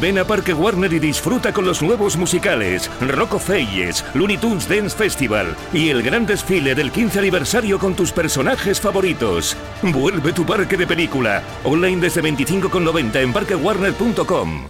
Ven 0.00 0.18
a 0.18 0.24
Parque 0.24 0.54
Warner 0.54 0.92
y 0.92 0.98
disfruta 0.98 1.52
con 1.52 1.66
los 1.66 1.82
nuevos 1.82 2.16
musicales, 2.16 2.90
Rocco 3.00 3.38
Feyes, 3.38 4.04
Looney 4.14 4.38
Tunes 4.38 4.68
Dance 4.68 4.96
Festival 4.96 5.54
y 5.72 5.90
el 5.90 6.02
gran 6.02 6.24
desfile 6.24 6.74
del 6.74 6.90
15 6.90 7.18
aniversario 7.18 7.78
con 7.78 7.94
tus 7.94 8.10
personajes 8.10 8.80
favoritos. 8.80 9.56
Vuelve 9.82 10.32
tu 10.32 10.46
parque 10.46 10.76
de 10.76 10.86
película. 10.86 11.42
Online 11.64 12.00
desde 12.00 12.22
25,90 12.22 13.16
en 13.22 13.32
parquewarner.com. 13.32 14.68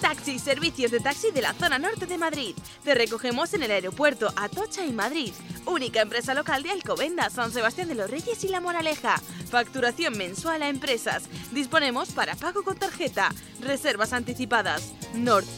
Taxi, 0.00 0.38
servicios 0.38 0.90
de 0.90 1.00
taxi 1.00 1.30
de 1.30 1.42
la 1.42 1.52
zona 1.54 1.78
norte 1.78 2.06
de 2.06 2.18
Madrid. 2.18 2.54
Te 2.84 2.94
recogemos 2.94 3.52
en 3.54 3.62
el 3.62 3.70
aeropuerto 3.70 4.32
Atocha 4.36 4.84
y 4.84 4.92
Madrid. 4.92 5.32
Única 5.66 6.00
empresa 6.00 6.34
local 6.34 6.62
de 6.62 6.70
Alcobendas, 6.70 7.34
San 7.34 7.52
Sebastián 7.52 7.88
de 7.88 7.94
los 7.94 8.10
Reyes 8.10 8.42
y 8.44 8.48
La 8.48 8.60
Moraleja. 8.60 9.18
Facturación 9.50 10.16
mensual 10.16 10.62
a 10.62 10.68
empresas. 10.68 11.24
Disponemos 11.52 12.10
para 12.10 12.36
pago 12.36 12.62
con 12.62 12.76
tarjeta. 12.76 13.30
Reservas 13.60 14.12
anticipadas. 14.12 14.92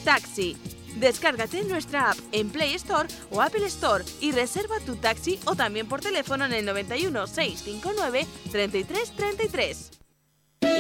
Taxi. 0.05 0.57
Descárgate 0.97 1.65
nuestra 1.65 2.11
app 2.11 2.19
en 2.33 2.51
Play 2.51 2.75
Store 2.75 3.09
o 3.31 3.43
Apple 3.43 3.67
Store 3.67 4.05
y 4.21 4.33
reserva 4.33 4.79
tu 4.81 4.97
taxi 4.97 5.41
o 5.45 5.57
también 5.57 5.89
por 5.89 6.01
teléfono 6.01 6.45
en 6.45 6.53
el 6.53 6.65
91 6.65 7.27
659 7.27 8.27
3333. 8.53 10.04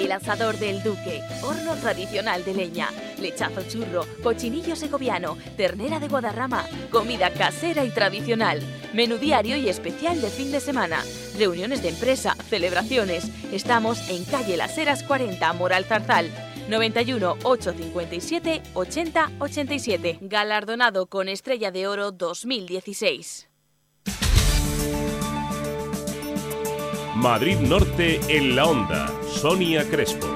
El 0.04 0.12
asador 0.12 0.58
del 0.58 0.82
Duque, 0.82 1.22
horno 1.42 1.76
tradicional 1.76 2.44
de 2.44 2.52
leña, 2.52 2.90
lechazo 3.18 3.62
churro, 3.66 4.04
cochinillo 4.22 4.76
segoviano, 4.76 5.38
ternera 5.56 5.98
de 5.98 6.08
Guadarrama, 6.08 6.66
comida 6.90 7.30
casera 7.30 7.86
y 7.86 7.90
tradicional, 7.90 8.60
menú 8.92 9.16
diario 9.16 9.56
y 9.56 9.70
especial 9.70 10.20
de 10.20 10.28
fin 10.28 10.52
de 10.52 10.60
semana, 10.60 11.02
reuniones 11.38 11.82
de 11.82 11.88
empresa, 11.88 12.34
celebraciones. 12.50 13.30
Estamos 13.50 14.10
en 14.10 14.24
calle 14.26 14.58
Las 14.58 14.76
Heras 14.76 15.02
40, 15.04 15.50
Moral 15.54 15.86
Zarzal. 15.86 16.30
91 16.68 17.36
857 17.42 18.62
80 18.74 19.30
87. 19.38 20.18
Galardonado 20.20 21.06
con 21.06 21.28
Estrella 21.28 21.70
de 21.70 21.86
Oro 21.86 22.10
2016. 22.12 23.48
Madrid 27.14 27.58
Norte 27.58 28.20
en 28.28 28.56
la 28.56 28.66
onda. 28.66 29.08
Sonia 29.28 29.88
Crespo. 29.88 30.26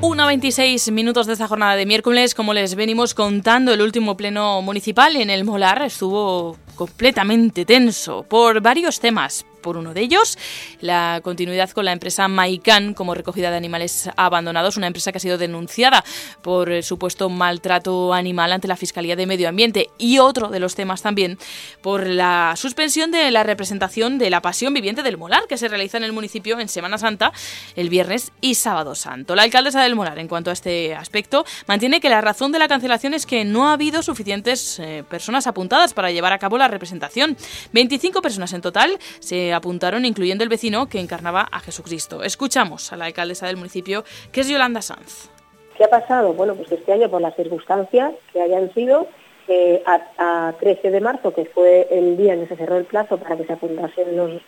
1.26 0.00 0.92
minutos 0.92 1.26
de 1.26 1.32
esta 1.32 1.48
jornada 1.48 1.74
de 1.74 1.84
miércoles, 1.84 2.34
como 2.34 2.54
les 2.54 2.76
venimos 2.76 3.14
contando, 3.14 3.72
el 3.72 3.82
último 3.82 4.16
pleno 4.16 4.62
municipal 4.62 5.16
en 5.16 5.30
el 5.30 5.44
Molar 5.44 5.82
estuvo 5.82 6.56
completamente 6.76 7.64
tenso 7.64 8.22
por 8.22 8.60
varios 8.60 9.00
temas 9.00 9.44
por 9.64 9.78
uno 9.78 9.94
de 9.94 10.02
ellos, 10.02 10.38
la 10.80 11.20
continuidad 11.24 11.70
con 11.70 11.86
la 11.86 11.92
empresa 11.92 12.28
Maican 12.28 12.92
como 12.92 13.14
recogida 13.14 13.50
de 13.50 13.56
animales 13.56 14.10
abandonados, 14.14 14.76
una 14.76 14.86
empresa 14.86 15.10
que 15.10 15.16
ha 15.16 15.20
sido 15.20 15.38
denunciada 15.38 16.04
por 16.42 16.82
supuesto 16.82 17.30
maltrato 17.30 18.12
animal 18.12 18.52
ante 18.52 18.68
la 18.68 18.76
Fiscalía 18.76 19.16
de 19.16 19.26
Medio 19.26 19.48
Ambiente 19.48 19.88
y 19.96 20.18
otro 20.18 20.48
de 20.48 20.60
los 20.60 20.74
temas 20.74 21.00
también 21.00 21.38
por 21.80 22.06
la 22.06 22.52
suspensión 22.56 23.10
de 23.10 23.30
la 23.30 23.42
representación 23.42 24.18
de 24.18 24.28
la 24.28 24.42
Pasión 24.42 24.74
Viviente 24.74 25.02
del 25.02 25.16
Molar 25.16 25.46
que 25.48 25.56
se 25.56 25.68
realiza 25.68 25.96
en 25.96 26.04
el 26.04 26.12
municipio 26.12 26.60
en 26.60 26.68
Semana 26.68 26.98
Santa 26.98 27.32
el 27.74 27.88
viernes 27.88 28.32
y 28.42 28.56
sábado 28.56 28.94
santo. 28.94 29.34
La 29.34 29.44
alcaldesa 29.44 29.82
del 29.82 29.96
Molar 29.96 30.18
en 30.18 30.28
cuanto 30.28 30.50
a 30.50 30.52
este 30.52 30.94
aspecto 30.94 31.46
mantiene 31.66 32.00
que 32.00 32.10
la 32.10 32.20
razón 32.20 32.52
de 32.52 32.58
la 32.58 32.68
cancelación 32.68 33.14
es 33.14 33.24
que 33.24 33.46
no 33.46 33.70
ha 33.70 33.72
habido 33.72 34.02
suficientes 34.02 34.78
eh, 34.78 35.04
personas 35.08 35.46
apuntadas 35.46 35.94
para 35.94 36.10
llevar 36.10 36.34
a 36.34 36.38
cabo 36.38 36.58
la 36.58 36.68
representación. 36.68 37.38
25 37.72 38.20
personas 38.20 38.52
en 38.52 38.60
total 38.60 38.98
se 39.20 39.53
apuntaron, 39.56 40.04
incluyendo 40.04 40.44
el 40.44 40.50
vecino 40.50 40.88
que 40.88 41.00
encarnaba 41.00 41.46
a 41.50 41.60
Jesucristo. 41.60 42.22
Escuchamos 42.22 42.92
a 42.92 42.96
la 42.96 43.06
alcaldesa 43.06 43.46
del 43.46 43.56
municipio, 43.56 44.04
que 44.32 44.40
es 44.40 44.48
Yolanda 44.48 44.82
Sanz. 44.82 45.30
¿Qué 45.76 45.84
ha 45.84 45.90
pasado? 45.90 46.32
Bueno, 46.32 46.54
pues 46.54 46.70
este 46.70 46.92
año 46.92 47.10
por 47.10 47.20
las 47.20 47.34
circunstancias 47.34 48.12
que 48.32 48.40
hayan 48.40 48.72
sido, 48.74 49.08
eh, 49.48 49.82
a, 49.86 50.54
13 50.58 50.90
de 50.90 51.00
marzo, 51.00 51.34
que 51.34 51.44
fue 51.44 51.88
el 51.90 52.16
día 52.16 52.34
en 52.34 52.42
que 52.42 52.48
se 52.48 52.56
cerró 52.56 52.76
el 52.76 52.84
plazo 52.84 53.18
para 53.18 53.36
que 53.36 53.44
se 53.44 53.52
apuntasen 53.52 54.16
los, 54.16 54.40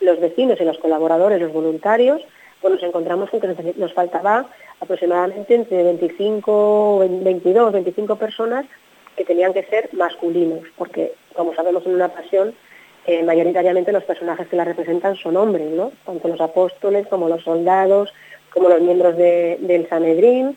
los 0.00 0.20
vecinos 0.20 0.60
y 0.60 0.64
los 0.64 0.78
colaboradores, 0.78 1.40
los 1.40 1.52
voluntarios, 1.52 2.22
bueno, 2.62 2.76
nos 2.76 2.84
encontramos 2.84 3.30
con 3.30 3.40
que 3.40 3.74
nos 3.76 3.92
faltaba 3.92 4.46
aproximadamente 4.80 5.54
entre 5.54 5.82
25, 5.82 6.98
22, 7.22 7.72
25 7.72 8.16
personas 8.16 8.66
que 9.16 9.24
tenían 9.24 9.52
que 9.52 9.64
ser 9.64 9.88
masculinos, 9.92 10.60
porque 10.76 11.14
como 11.34 11.54
sabemos 11.54 11.84
en 11.86 11.94
una 11.94 12.08
pasión 12.08 12.54
eh, 13.06 13.22
mayoritariamente 13.22 13.92
los 13.92 14.04
personajes 14.04 14.48
que 14.48 14.56
la 14.56 14.64
representan 14.64 15.16
son 15.16 15.36
hombres. 15.36 15.68
Tanto 16.04 16.28
los 16.28 16.40
apóstoles 16.40 17.06
como 17.06 17.28
los 17.28 17.42
soldados, 17.44 18.12
como 18.50 18.68
los 18.68 18.80
miembros 18.80 19.16
del 19.16 19.86
Sanedrín. 19.88 20.56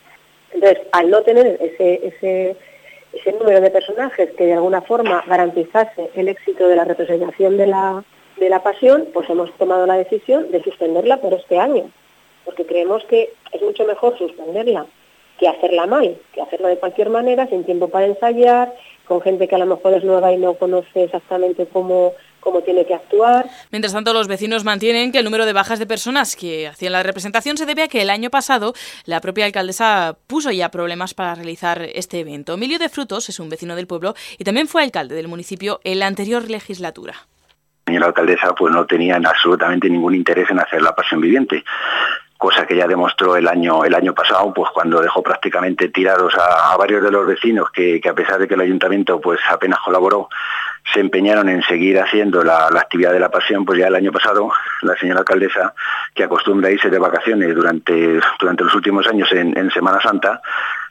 Entonces, 0.52 0.80
al 0.92 1.10
no 1.10 1.22
tener 1.22 1.58
ese, 1.62 2.08
ese, 2.08 2.56
ese 3.14 3.32
número 3.34 3.62
de 3.62 3.70
personajes 3.70 4.32
que 4.32 4.46
de 4.46 4.54
alguna 4.54 4.82
forma 4.82 5.24
garantizase 5.28 6.10
el 6.16 6.28
éxito 6.28 6.68
de 6.68 6.76
la 6.76 6.86
representación 6.86 7.58
de 7.58 7.68
la, 7.68 8.04
de 8.38 8.50
la 8.50 8.64
pasión, 8.64 9.08
pues 9.14 9.30
hemos 9.30 9.52
tomado 9.58 9.86
la 9.86 9.98
decisión 9.98 10.50
de 10.52 10.64
suspenderla 10.64 11.18
por 11.18 11.34
este 11.34 11.60
año, 11.60 11.92
porque 12.46 12.66
creemos 12.66 13.04
que 13.06 13.32
es 13.52 13.62
mucho 13.62 13.86
mejor 13.86 14.18
suspenderla 14.18 14.88
que 15.40 15.48
hacerla 15.48 15.86
mal, 15.88 16.18
que 16.34 16.42
hacerla 16.42 16.68
de 16.68 16.78
cualquier 16.78 17.10
manera, 17.10 17.48
sin 17.48 17.64
tiempo 17.64 17.88
para 17.88 18.06
ensayar, 18.06 18.74
con 19.06 19.22
gente 19.22 19.48
que 19.48 19.56
a 19.56 19.60
lo 19.60 19.66
mejor 19.66 19.94
es 19.94 20.04
nueva 20.04 20.34
y 20.34 20.38
no 20.38 20.56
conoce 20.56 21.04
exactamente 21.04 21.66
cómo 21.66 22.14
cómo 22.40 22.62
tiene 22.62 22.86
que 22.86 22.94
actuar. 22.94 23.50
Mientras 23.72 23.94
tanto, 23.94 24.14
los 24.14 24.28
vecinos 24.28 24.64
mantienen 24.64 25.12
que 25.12 25.20
el 25.20 25.26
número 25.26 25.46
de 25.46 25.54
bajas 25.54 25.80
de 25.80 25.86
personas 25.86 26.36
que 26.36 26.68
hacían 26.68 26.94
la 26.94 27.04
representación 27.04 27.58
se 27.58 27.66
debe 27.66 27.84
a 27.84 27.88
que 27.88 28.02
el 28.02 28.10
año 28.10 28.30
pasado 28.30 28.74
la 29.06 29.22
propia 29.22 29.46
alcaldesa 29.46 30.18
puso 30.28 30.52
ya 30.52 30.70
problemas 30.70 31.14
para 31.14 31.36
realizar 31.36 31.82
este 31.94 32.20
evento. 32.20 32.54
Emilio 32.54 32.80
de 32.80 32.90
Frutos 32.90 33.30
es 33.30 33.40
un 33.40 33.50
vecino 33.50 33.76
del 33.76 33.88
pueblo 33.88 34.14
y 34.38 34.44
también 34.44 34.68
fue 34.68 34.84
alcalde 34.84 35.16
del 35.16 35.28
municipio 35.28 35.80
en 35.84 36.00
la 36.00 36.08
anterior 36.08 36.50
legislatura. 36.50 37.14
La 37.86 37.94
señora 37.94 38.08
alcaldesa 38.08 38.54
pues 38.54 38.74
no 38.74 38.86
tenía 38.86 39.16
absolutamente 39.16 39.90
ningún 39.90 40.16
interés 40.16 40.50
en 40.50 40.60
hacer 40.60 40.82
la 40.82 40.96
pasión 40.96 41.22
viviente 41.22 41.64
cosa 42.40 42.66
que 42.66 42.78
ya 42.78 42.88
demostró 42.88 43.36
el 43.36 43.50
año 43.50 43.84
el 43.84 43.94
año 43.94 44.14
pasado 44.14 44.54
pues 44.54 44.72
cuando 44.74 45.02
dejó 45.02 45.22
prácticamente 45.22 45.90
tirados 45.90 46.34
a, 46.36 46.78
varios 46.78 47.04
de 47.04 47.12
los 47.12 47.28
vecinos 47.28 47.70
que, 47.70 48.00
que, 48.00 48.08
a 48.08 48.14
pesar 48.14 48.40
de 48.40 48.48
que 48.48 48.54
el 48.54 48.62
ayuntamiento 48.62 49.20
pues 49.20 49.42
apenas 49.50 49.80
colaboró 49.84 50.30
se 50.94 51.00
empeñaron 51.00 51.50
en 51.50 51.62
seguir 51.64 52.00
haciendo 52.00 52.44
la, 52.44 52.68
actividad 52.68 53.12
de 53.12 53.20
la 53.20 53.30
pasión, 53.30 53.66
pues 53.66 53.80
ya 53.80 53.88
el 53.88 53.96
año 53.96 54.12
pasado 54.12 54.52
la 54.82 54.96
señora 54.96 55.20
alcaldesa, 55.20 55.74
que 56.14 56.24
acostumbra 56.24 56.72
irse 56.72 56.90
de 56.90 57.00
vacaciones 57.00 57.54
durante, 57.56 58.20
durante 58.40 58.64
los 58.64 58.74
últimos 58.74 59.08
años 59.08 59.30
en, 59.32 59.70
Semana 59.72 60.02
Santa, 60.02 60.42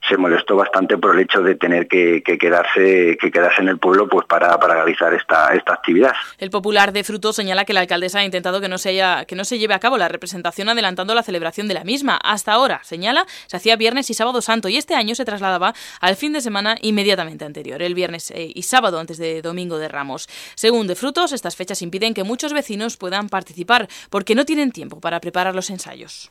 se 0.08 0.16
molestó 0.16 0.54
bastante 0.56 0.96
por 0.96 1.14
el 1.14 1.22
hecho 1.22 1.42
de 1.42 1.56
tener 1.56 1.88
que, 1.88 2.22
quedarse, 2.22 3.18
que 3.20 3.30
quedarse 3.30 3.60
en 3.60 3.68
el 3.68 3.78
pueblo 3.78 4.08
pues 4.08 4.26
para, 4.26 4.58
para 4.58 4.74
realizar 4.74 5.12
esta, 5.12 5.52
esta 5.52 5.74
actividad. 5.74 6.12
El 6.38 6.50
popular 6.50 6.92
de 6.92 7.02
Fruto 7.02 7.32
señala 7.32 7.64
que 7.64 7.72
la 7.72 7.80
alcaldesa 7.80 8.20
ha 8.20 8.24
intentado 8.24 8.60
que 8.60 8.68
no, 8.68 8.78
se 8.78 8.90
haya, 8.90 9.24
que 9.24 9.34
no 9.34 9.44
se 9.44 9.58
lleve 9.58 9.74
a 9.74 9.80
cabo 9.80 9.98
la 9.98 10.08
representación 10.08 10.68
adelantando 10.68 11.14
la 11.14 11.22
celebración 11.22 11.66
de 11.66 11.74
la 11.74 11.84
misma. 11.84 12.18
Hasta 12.22 12.52
ahora, 12.52 12.80
señala, 12.84 13.26
se 13.46 13.56
hacía 13.56 13.76
viernes 13.76 14.08
y 14.10 14.14
sábado 14.14 14.40
santo 14.40 14.68
y 14.68 14.76
este 14.76 14.94
año 14.94 15.14
se 15.14 15.24
trasladaba 15.24 15.74
al 16.00 16.16
fin 16.16 16.32
de 16.32 16.40
semana 16.40 16.76
inmediatamente 16.80 17.44
anterior, 17.44 17.82
el 17.82 17.94
viernes 17.94 18.30
eh, 18.30 18.52
y 18.54 18.62
sábado 18.62 19.00
antes 19.00 19.18
de 19.18 19.42
domingo 19.42 19.78
de 19.78 19.87
Ramos. 19.88 20.28
Según 20.54 20.86
de 20.86 20.94
Frutos, 20.94 21.32
estas 21.32 21.56
fechas 21.56 21.82
impiden 21.82 22.14
que 22.14 22.24
muchos 22.24 22.52
vecinos 22.52 22.96
puedan 22.96 23.28
participar 23.28 23.88
porque 24.10 24.34
no 24.34 24.44
tienen 24.44 24.72
tiempo 24.72 25.00
para 25.00 25.20
preparar 25.20 25.54
los 25.54 25.70
ensayos. 25.70 26.30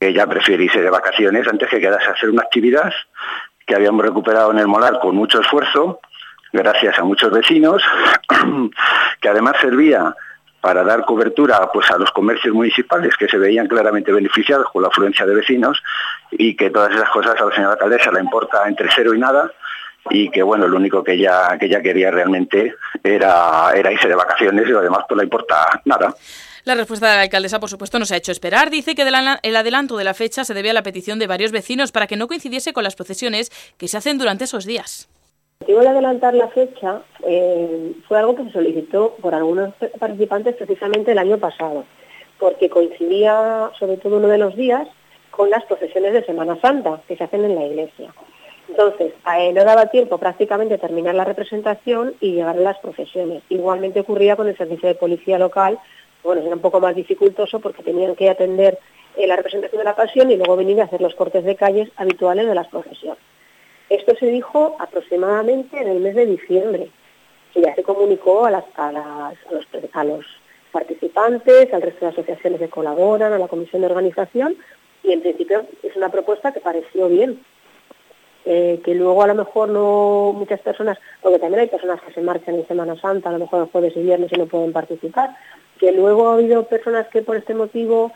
Ella 0.00 0.26
prefiere 0.26 0.64
irse 0.64 0.82
de 0.82 0.90
vacaciones 0.90 1.46
antes 1.48 1.68
que 1.68 1.80
quedarse 1.80 2.08
a 2.08 2.12
hacer 2.12 2.30
una 2.30 2.42
actividad 2.42 2.92
que 3.66 3.74
habíamos 3.74 4.04
recuperado 4.04 4.50
en 4.50 4.58
el 4.58 4.66
Molar 4.66 4.98
con 5.00 5.16
mucho 5.16 5.40
esfuerzo, 5.40 6.00
gracias 6.52 6.98
a 6.98 7.04
muchos 7.04 7.30
vecinos, 7.30 7.82
que 9.20 9.28
además 9.28 9.56
servía 9.60 10.14
para 10.60 10.82
dar 10.82 11.04
cobertura 11.04 11.70
pues, 11.72 11.90
a 11.90 11.98
los 11.98 12.10
comercios 12.10 12.54
municipales 12.54 13.14
que 13.18 13.28
se 13.28 13.36
veían 13.36 13.66
claramente 13.66 14.12
beneficiados 14.12 14.70
con 14.72 14.80
la 14.80 14.88
afluencia 14.88 15.26
de 15.26 15.34
vecinos 15.34 15.82
y 16.30 16.56
que 16.56 16.70
todas 16.70 16.94
esas 16.94 17.10
cosas 17.10 17.38
a 17.38 17.44
la 17.44 17.54
señora 17.54 17.72
alcaldesa 17.74 18.10
le 18.10 18.20
importa 18.20 18.66
entre 18.66 18.88
cero 18.94 19.14
y 19.14 19.18
nada 19.18 19.50
y 20.10 20.28
que 20.30 20.42
bueno, 20.42 20.68
lo 20.68 20.76
único 20.76 21.02
que 21.02 21.14
ella, 21.14 21.56
que 21.58 21.66
ella 21.66 21.82
quería 21.82 22.10
realmente 22.10 22.74
era, 23.02 23.72
era 23.74 23.92
irse 23.92 24.08
de 24.08 24.14
vacaciones 24.14 24.68
y 24.68 24.72
lo 24.72 24.82
demás 24.82 25.04
pues 25.08 25.18
le 25.18 25.24
importa 25.24 25.80
nada. 25.84 26.14
La 26.64 26.74
respuesta 26.74 27.10
de 27.10 27.16
la 27.16 27.22
alcaldesa, 27.22 27.60
por 27.60 27.68
supuesto, 27.68 27.98
no 27.98 28.06
se 28.06 28.14
ha 28.14 28.16
hecho 28.16 28.32
esperar. 28.32 28.70
Dice 28.70 28.94
que 28.94 29.02
el 29.02 29.56
adelanto 29.56 29.98
de 29.98 30.04
la 30.04 30.14
fecha 30.14 30.44
se 30.44 30.54
debe 30.54 30.70
a 30.70 30.72
la 30.72 30.82
petición 30.82 31.18
de 31.18 31.26
varios 31.26 31.52
vecinos 31.52 31.92
para 31.92 32.06
que 32.06 32.16
no 32.16 32.26
coincidiese 32.26 32.72
con 32.72 32.84
las 32.84 32.96
procesiones 32.96 33.50
que 33.76 33.86
se 33.86 33.98
hacen 33.98 34.16
durante 34.16 34.44
esos 34.44 34.64
días. 34.64 35.08
El 35.60 35.66
motivo 35.66 35.80
de 35.80 35.88
adelantar 35.88 36.34
la 36.34 36.48
fecha 36.48 37.02
eh, 37.26 37.92
fue 38.08 38.18
algo 38.18 38.34
que 38.34 38.44
se 38.44 38.52
solicitó 38.52 39.14
por 39.20 39.34
algunos 39.34 39.74
participantes 39.98 40.56
precisamente 40.56 41.12
el 41.12 41.18
año 41.18 41.36
pasado, 41.36 41.84
porque 42.38 42.70
coincidía 42.70 43.70
sobre 43.78 43.98
todo 43.98 44.16
uno 44.16 44.28
de 44.28 44.38
los 44.38 44.56
días 44.56 44.88
con 45.30 45.50
las 45.50 45.64
procesiones 45.64 46.14
de 46.14 46.24
Semana 46.24 46.58
Santa 46.60 47.02
que 47.06 47.16
se 47.16 47.24
hacen 47.24 47.44
en 47.44 47.56
la 47.56 47.66
iglesia. 47.66 48.10
Entonces, 48.68 49.12
no 49.52 49.64
daba 49.64 49.86
tiempo 49.86 50.18
prácticamente 50.18 50.78
terminar 50.78 51.14
la 51.14 51.24
representación 51.24 52.14
y 52.20 52.32
llegar 52.32 52.56
a 52.56 52.60
las 52.60 52.78
procesiones. 52.78 53.42
Igualmente 53.48 54.00
ocurría 54.00 54.36
con 54.36 54.48
el 54.48 54.56
servicio 54.56 54.88
de 54.88 54.94
policía 54.94 55.38
local, 55.38 55.78
bueno, 56.22 56.40
era 56.40 56.54
un 56.54 56.62
poco 56.62 56.80
más 56.80 56.94
dificultoso 56.96 57.60
porque 57.60 57.82
tenían 57.82 58.16
que 58.16 58.30
atender 58.30 58.78
eh, 59.16 59.26
la 59.26 59.36
representación 59.36 59.78
de 59.78 59.84
la 59.84 59.94
pasión 59.94 60.30
y 60.30 60.36
luego 60.36 60.56
venir 60.56 60.80
a 60.80 60.84
hacer 60.84 61.00
los 61.00 61.14
cortes 61.14 61.44
de 61.44 61.54
calles 61.54 61.90
habituales 61.96 62.46
de 62.46 62.54
las 62.54 62.66
procesiones. 62.68 63.22
Esto 63.90 64.14
se 64.16 64.26
dijo 64.26 64.76
aproximadamente 64.80 65.78
en 65.78 65.88
el 65.88 66.00
mes 66.00 66.14
de 66.14 66.24
diciembre, 66.24 66.90
y 67.54 67.60
ya 67.60 67.74
se 67.74 67.82
comunicó 67.82 68.46
a 68.46 68.50
los 68.50 70.24
participantes, 70.72 71.72
al 71.72 71.82
resto 71.82 72.06
de 72.06 72.12
asociaciones 72.12 72.58
que 72.58 72.68
colaboran, 72.68 73.32
a 73.32 73.38
la 73.38 73.46
comisión 73.46 73.82
de 73.82 73.88
organización, 73.88 74.56
y 75.02 75.12
en 75.12 75.20
principio 75.20 75.66
es 75.82 75.94
una 75.94 76.08
propuesta 76.08 76.52
que 76.52 76.60
pareció 76.60 77.08
bien. 77.08 77.44
Eh, 78.46 78.82
que 78.84 78.94
luego 78.94 79.22
a 79.22 79.26
lo 79.26 79.34
mejor 79.34 79.70
no 79.70 80.34
muchas 80.34 80.60
personas, 80.60 80.98
porque 81.22 81.38
también 81.38 81.60
hay 81.60 81.68
personas 81.68 82.02
que 82.02 82.12
se 82.12 82.20
marchan 82.20 82.56
en 82.56 82.68
Semana 82.68 82.94
Santa, 83.00 83.30
a 83.30 83.32
lo 83.32 83.38
mejor 83.38 83.70
jueves 83.72 83.94
y 83.96 84.02
viernes 84.02 84.30
y 84.32 84.36
no 84.36 84.46
pueden 84.46 84.72
participar, 84.72 85.34
que 85.78 85.92
luego 85.92 86.28
ha 86.28 86.34
habido 86.34 86.64
personas 86.64 87.08
que 87.08 87.22
por 87.22 87.36
este 87.36 87.54
motivo 87.54 88.12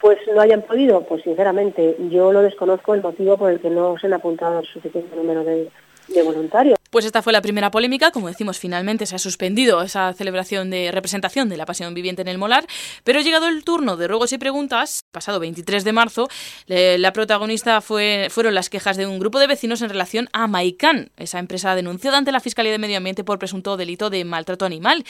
pues 0.00 0.18
no 0.32 0.40
hayan 0.40 0.62
podido, 0.62 1.02
pues 1.02 1.22
sinceramente 1.24 1.96
yo 2.10 2.30
lo 2.30 2.42
desconozco 2.42 2.94
el 2.94 3.02
motivo 3.02 3.36
por 3.36 3.50
el 3.50 3.58
que 3.58 3.70
no 3.70 3.98
se 3.98 4.06
han 4.06 4.12
apuntado 4.12 4.60
el 4.60 4.66
suficiente 4.66 5.16
número 5.16 5.42
de 5.42 6.22
voluntarios. 6.22 6.78
Pues 6.94 7.06
esta 7.06 7.22
fue 7.22 7.32
la 7.32 7.42
primera 7.42 7.72
polémica. 7.72 8.12
Como 8.12 8.28
decimos, 8.28 8.60
finalmente 8.60 9.04
se 9.04 9.16
ha 9.16 9.18
suspendido 9.18 9.82
esa 9.82 10.12
celebración 10.12 10.70
de 10.70 10.92
representación 10.92 11.48
de 11.48 11.56
la 11.56 11.66
pasión 11.66 11.92
viviente 11.92 12.22
en 12.22 12.28
el 12.28 12.38
Molar. 12.38 12.68
Pero 13.02 13.20
llegado 13.20 13.48
el 13.48 13.64
turno 13.64 13.96
de 13.96 14.06
ruegos 14.06 14.32
y 14.32 14.38
preguntas, 14.38 15.02
pasado 15.10 15.40
23 15.40 15.82
de 15.82 15.92
marzo, 15.92 16.28
la 16.68 17.12
protagonista 17.12 17.80
fue, 17.80 18.28
fueron 18.30 18.54
las 18.54 18.70
quejas 18.70 18.96
de 18.96 19.08
un 19.08 19.18
grupo 19.18 19.40
de 19.40 19.48
vecinos 19.48 19.82
en 19.82 19.88
relación 19.88 20.28
a 20.32 20.46
Maicán, 20.46 21.10
esa 21.16 21.40
empresa 21.40 21.74
denunciada 21.74 22.16
ante 22.16 22.30
la 22.30 22.38
Fiscalía 22.38 22.70
de 22.70 22.78
Medio 22.78 22.98
Ambiente 22.98 23.24
por 23.24 23.40
presunto 23.40 23.76
delito 23.76 24.08
de 24.08 24.24
maltrato 24.24 24.64
animal 24.64 25.04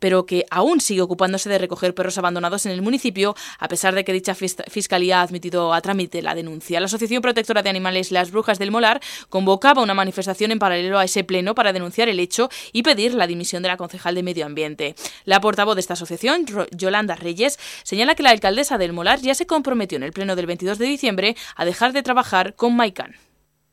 pero 0.00 0.26
que 0.26 0.46
aún 0.50 0.80
sigue 0.80 1.02
ocupándose 1.02 1.48
de 1.48 1.58
recoger 1.58 1.94
perros 1.94 2.18
abandonados 2.18 2.66
en 2.66 2.72
el 2.72 2.82
municipio, 2.82 3.36
a 3.58 3.68
pesar 3.68 3.94
de 3.94 4.02
que 4.02 4.12
dicha 4.12 4.34
fiscalía 4.34 5.20
ha 5.20 5.22
admitido 5.22 5.72
a 5.72 5.80
trámite 5.80 6.22
la 6.22 6.34
denuncia. 6.34 6.80
La 6.80 6.86
Asociación 6.86 7.22
Protectora 7.22 7.62
de 7.62 7.70
Animales 7.70 8.10
Las 8.10 8.32
Brujas 8.32 8.58
del 8.58 8.72
Molar 8.72 9.00
convocaba 9.28 9.82
una 9.82 9.94
manifestación 9.94 10.50
en 10.50 10.58
paralelo 10.58 10.98
a 10.98 11.04
ese 11.04 11.19
pleno 11.24 11.54
para 11.54 11.72
denunciar 11.72 12.08
el 12.08 12.20
hecho 12.20 12.48
y 12.72 12.82
pedir 12.82 13.14
la 13.14 13.26
dimisión 13.26 13.62
de 13.62 13.68
la 13.68 13.76
concejal 13.76 14.14
de 14.14 14.22
Medio 14.22 14.46
Ambiente. 14.46 14.94
La 15.24 15.40
portavoz 15.40 15.76
de 15.76 15.80
esta 15.80 15.94
asociación, 15.94 16.46
Yolanda 16.72 17.16
Reyes, 17.16 17.58
señala 17.82 18.14
que 18.14 18.22
la 18.22 18.30
alcaldesa 18.30 18.78
del 18.78 18.92
Molar 18.92 19.20
ya 19.20 19.34
se 19.34 19.46
comprometió 19.46 19.96
en 19.96 20.02
el 20.02 20.12
pleno 20.12 20.36
del 20.36 20.46
22 20.46 20.78
de 20.78 20.86
diciembre 20.86 21.34
a 21.56 21.64
dejar 21.64 21.92
de 21.92 22.02
trabajar 22.02 22.54
con 22.54 22.76
Maicán 22.76 23.14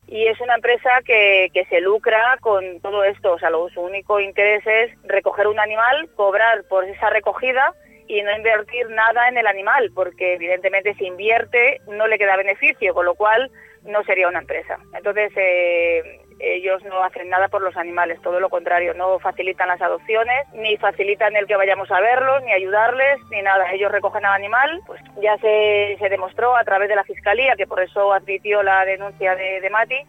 y 0.07 0.25
es 0.25 0.39
una 0.39 0.55
empresa 0.55 0.89
que, 1.05 1.49
que, 1.53 1.65
se 1.65 1.81
lucra 1.81 2.37
con 2.39 2.79
todo 2.79 3.03
esto, 3.03 3.33
o 3.33 3.39
sea, 3.39 3.49
lo, 3.49 3.67
su 3.69 3.81
único 3.81 4.21
interés 4.21 4.65
es 4.65 4.91
recoger 5.03 5.47
un 5.47 5.59
animal, 5.59 6.09
cobrar 6.15 6.63
por 6.69 6.85
esa 6.85 7.09
recogida 7.09 7.73
y 8.07 8.21
no 8.21 8.35
invertir 8.35 8.89
nada 8.89 9.27
en 9.27 9.37
el 9.37 9.47
animal, 9.47 9.91
porque 9.93 10.35
evidentemente 10.35 10.95
si 10.95 11.05
invierte 11.05 11.81
no 11.87 12.07
le 12.07 12.17
queda 12.17 12.37
beneficio, 12.37 12.93
con 12.93 13.05
lo 13.05 13.15
cual 13.15 13.51
no 13.83 14.01
sería 14.05 14.29
una 14.29 14.39
empresa. 14.39 14.77
Entonces, 14.95 15.31
eh, 15.35 16.21
ellos 16.39 16.83
no 16.83 17.03
hacen 17.03 17.29
nada 17.29 17.47
por 17.47 17.61
los 17.61 17.75
animales, 17.77 18.21
todo 18.21 18.39
lo 18.39 18.49
contrario, 18.49 18.93
no 18.93 19.19
facilitan 19.19 19.67
las 19.67 19.81
adopciones, 19.81 20.47
ni 20.53 20.77
facilitan 20.77 21.35
el 21.35 21.47
que 21.47 21.55
vayamos 21.55 21.89
a 21.91 21.99
verlos, 21.99 22.43
ni 22.43 22.51
ayudarles, 22.51 23.19
ni 23.31 23.41
nada. 23.41 23.71
Ellos 23.71 23.91
recogen 23.91 24.25
al 24.25 24.33
animal, 24.33 24.81
pues 24.85 25.01
ya 25.21 25.37
se, 25.37 25.97
se 25.99 26.09
demostró 26.09 26.55
a 26.55 26.63
través 26.63 26.89
de 26.89 26.95
la 26.95 27.03
Fiscalía, 27.03 27.55
que 27.55 27.67
por 27.67 27.81
eso 27.81 28.13
admitió 28.13 28.63
la 28.63 28.85
denuncia 28.85 29.35
de, 29.35 29.69
Mati, 29.69 29.99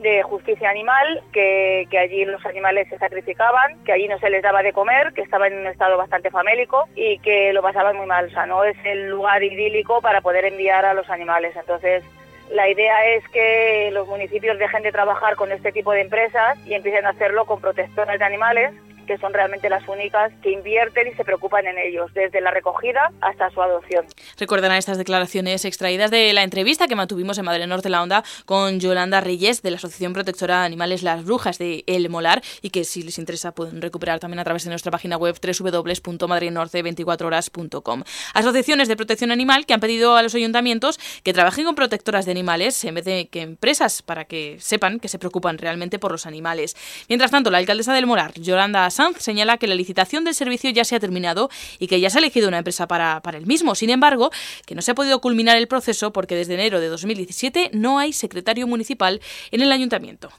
de 0.00 0.22
justicia 0.22 0.70
animal, 0.70 1.22
que, 1.32 1.86
que, 1.90 1.98
allí 1.98 2.24
los 2.24 2.44
animales 2.44 2.88
se 2.88 2.98
sacrificaban, 2.98 3.82
que 3.84 3.92
allí 3.92 4.08
no 4.08 4.18
se 4.18 4.30
les 4.30 4.42
daba 4.42 4.62
de 4.62 4.72
comer, 4.72 5.12
que 5.14 5.22
estaban 5.22 5.52
en 5.52 5.60
un 5.60 5.66
estado 5.66 5.96
bastante 5.96 6.30
famélico 6.30 6.84
y 6.94 7.18
que 7.20 7.52
lo 7.52 7.62
pasaban 7.62 7.96
muy 7.96 8.06
mal. 8.06 8.26
O 8.26 8.30
sea, 8.30 8.46
no 8.46 8.62
es 8.64 8.76
el 8.84 9.08
lugar 9.08 9.42
idílico 9.42 10.00
para 10.00 10.20
poder 10.20 10.44
enviar 10.44 10.84
a 10.84 10.94
los 10.94 11.08
animales. 11.10 11.56
Entonces, 11.56 12.04
la 12.52 12.68
idea 12.68 13.06
es 13.06 13.26
que 13.28 13.90
los 13.92 14.06
municipios 14.08 14.58
dejen 14.58 14.82
de 14.82 14.92
trabajar 14.92 15.36
con 15.36 15.52
este 15.52 15.72
tipo 15.72 15.92
de 15.92 16.02
empresas 16.02 16.58
y 16.66 16.74
empiecen 16.74 17.06
a 17.06 17.10
hacerlo 17.10 17.44
con 17.46 17.60
protectoras 17.60 18.18
de 18.18 18.24
animales 18.24 18.72
que 19.08 19.18
son 19.18 19.32
realmente 19.32 19.68
las 19.68 19.88
únicas 19.88 20.30
que 20.42 20.52
invierten 20.52 21.08
y 21.08 21.14
se 21.14 21.24
preocupan 21.24 21.66
en 21.66 21.76
ellos, 21.78 22.14
desde 22.14 22.40
la 22.40 22.52
recogida 22.52 23.10
hasta 23.20 23.50
su 23.50 23.60
adopción. 23.62 24.06
Recordarán 24.38 24.76
estas 24.76 24.98
declaraciones 24.98 25.64
extraídas 25.64 26.12
de 26.12 26.32
la 26.34 26.44
entrevista 26.44 26.86
que 26.86 26.94
mantuvimos 26.94 27.38
en 27.38 27.46
Madre 27.46 27.66
Norte 27.66 27.88
La 27.88 28.02
Onda 28.02 28.22
con 28.44 28.78
Yolanda 28.78 29.22
Reyes 29.22 29.62
de 29.62 29.70
la 29.70 29.78
Asociación 29.78 30.12
Protectora 30.12 30.60
de 30.60 30.66
Animales 30.66 31.02
Las 31.02 31.24
Brujas 31.24 31.56
de 31.58 31.84
El 31.86 32.10
Molar 32.10 32.42
y 32.60 32.68
que 32.70 32.84
si 32.84 33.02
les 33.02 33.18
interesa 33.18 33.52
pueden 33.52 33.80
recuperar 33.80 34.20
también 34.20 34.40
a 34.40 34.44
través 34.44 34.64
de 34.64 34.70
nuestra 34.70 34.92
página 34.92 35.16
web 35.16 35.34
www.madrinorte24horas.com. 35.42 38.04
Asociaciones 38.34 38.88
de 38.88 38.96
protección 38.96 39.32
animal 39.32 39.64
que 39.64 39.72
han 39.72 39.80
pedido 39.80 40.16
a 40.16 40.22
los 40.22 40.34
ayuntamientos 40.34 41.00
que 41.22 41.32
trabajen 41.32 41.64
con 41.64 41.74
protectoras 41.74 42.26
de 42.26 42.32
animales 42.32 42.84
en 42.84 42.94
vez 42.94 43.06
de 43.06 43.28
que 43.28 43.40
empresas 43.40 44.02
para 44.02 44.26
que 44.26 44.58
sepan 44.60 45.00
que 45.00 45.08
se 45.08 45.18
preocupan 45.18 45.56
realmente 45.56 45.98
por 45.98 46.12
los 46.12 46.26
animales. 46.26 46.76
Mientras 47.08 47.30
tanto, 47.30 47.50
la 47.50 47.56
alcaldesa 47.58 47.94
del 47.94 48.06
Molar, 48.06 48.34
Yolanda 48.34 48.90
Sanz 48.98 49.18
señala 49.18 49.58
que 49.58 49.68
la 49.68 49.76
licitación 49.76 50.24
del 50.24 50.34
servicio 50.34 50.70
ya 50.70 50.82
se 50.82 50.96
ha 50.96 50.98
terminado 50.98 51.50
y 51.78 51.86
que 51.86 52.00
ya 52.00 52.10
se 52.10 52.18
ha 52.18 52.20
elegido 52.20 52.48
una 52.48 52.58
empresa 52.58 52.88
para, 52.88 53.20
para 53.20 53.38
el 53.38 53.46
mismo. 53.46 53.76
Sin 53.76 53.90
embargo, 53.90 54.30
que 54.66 54.74
no 54.74 54.82
se 54.82 54.90
ha 54.90 54.96
podido 54.96 55.20
culminar 55.20 55.56
el 55.56 55.68
proceso 55.68 56.12
porque 56.12 56.34
desde 56.34 56.54
enero 56.54 56.80
de 56.80 56.88
2017 56.88 57.70
no 57.74 58.00
hay 58.00 58.12
secretario 58.12 58.66
municipal 58.66 59.20
en 59.52 59.62
el 59.62 59.70
ayuntamiento. 59.70 60.30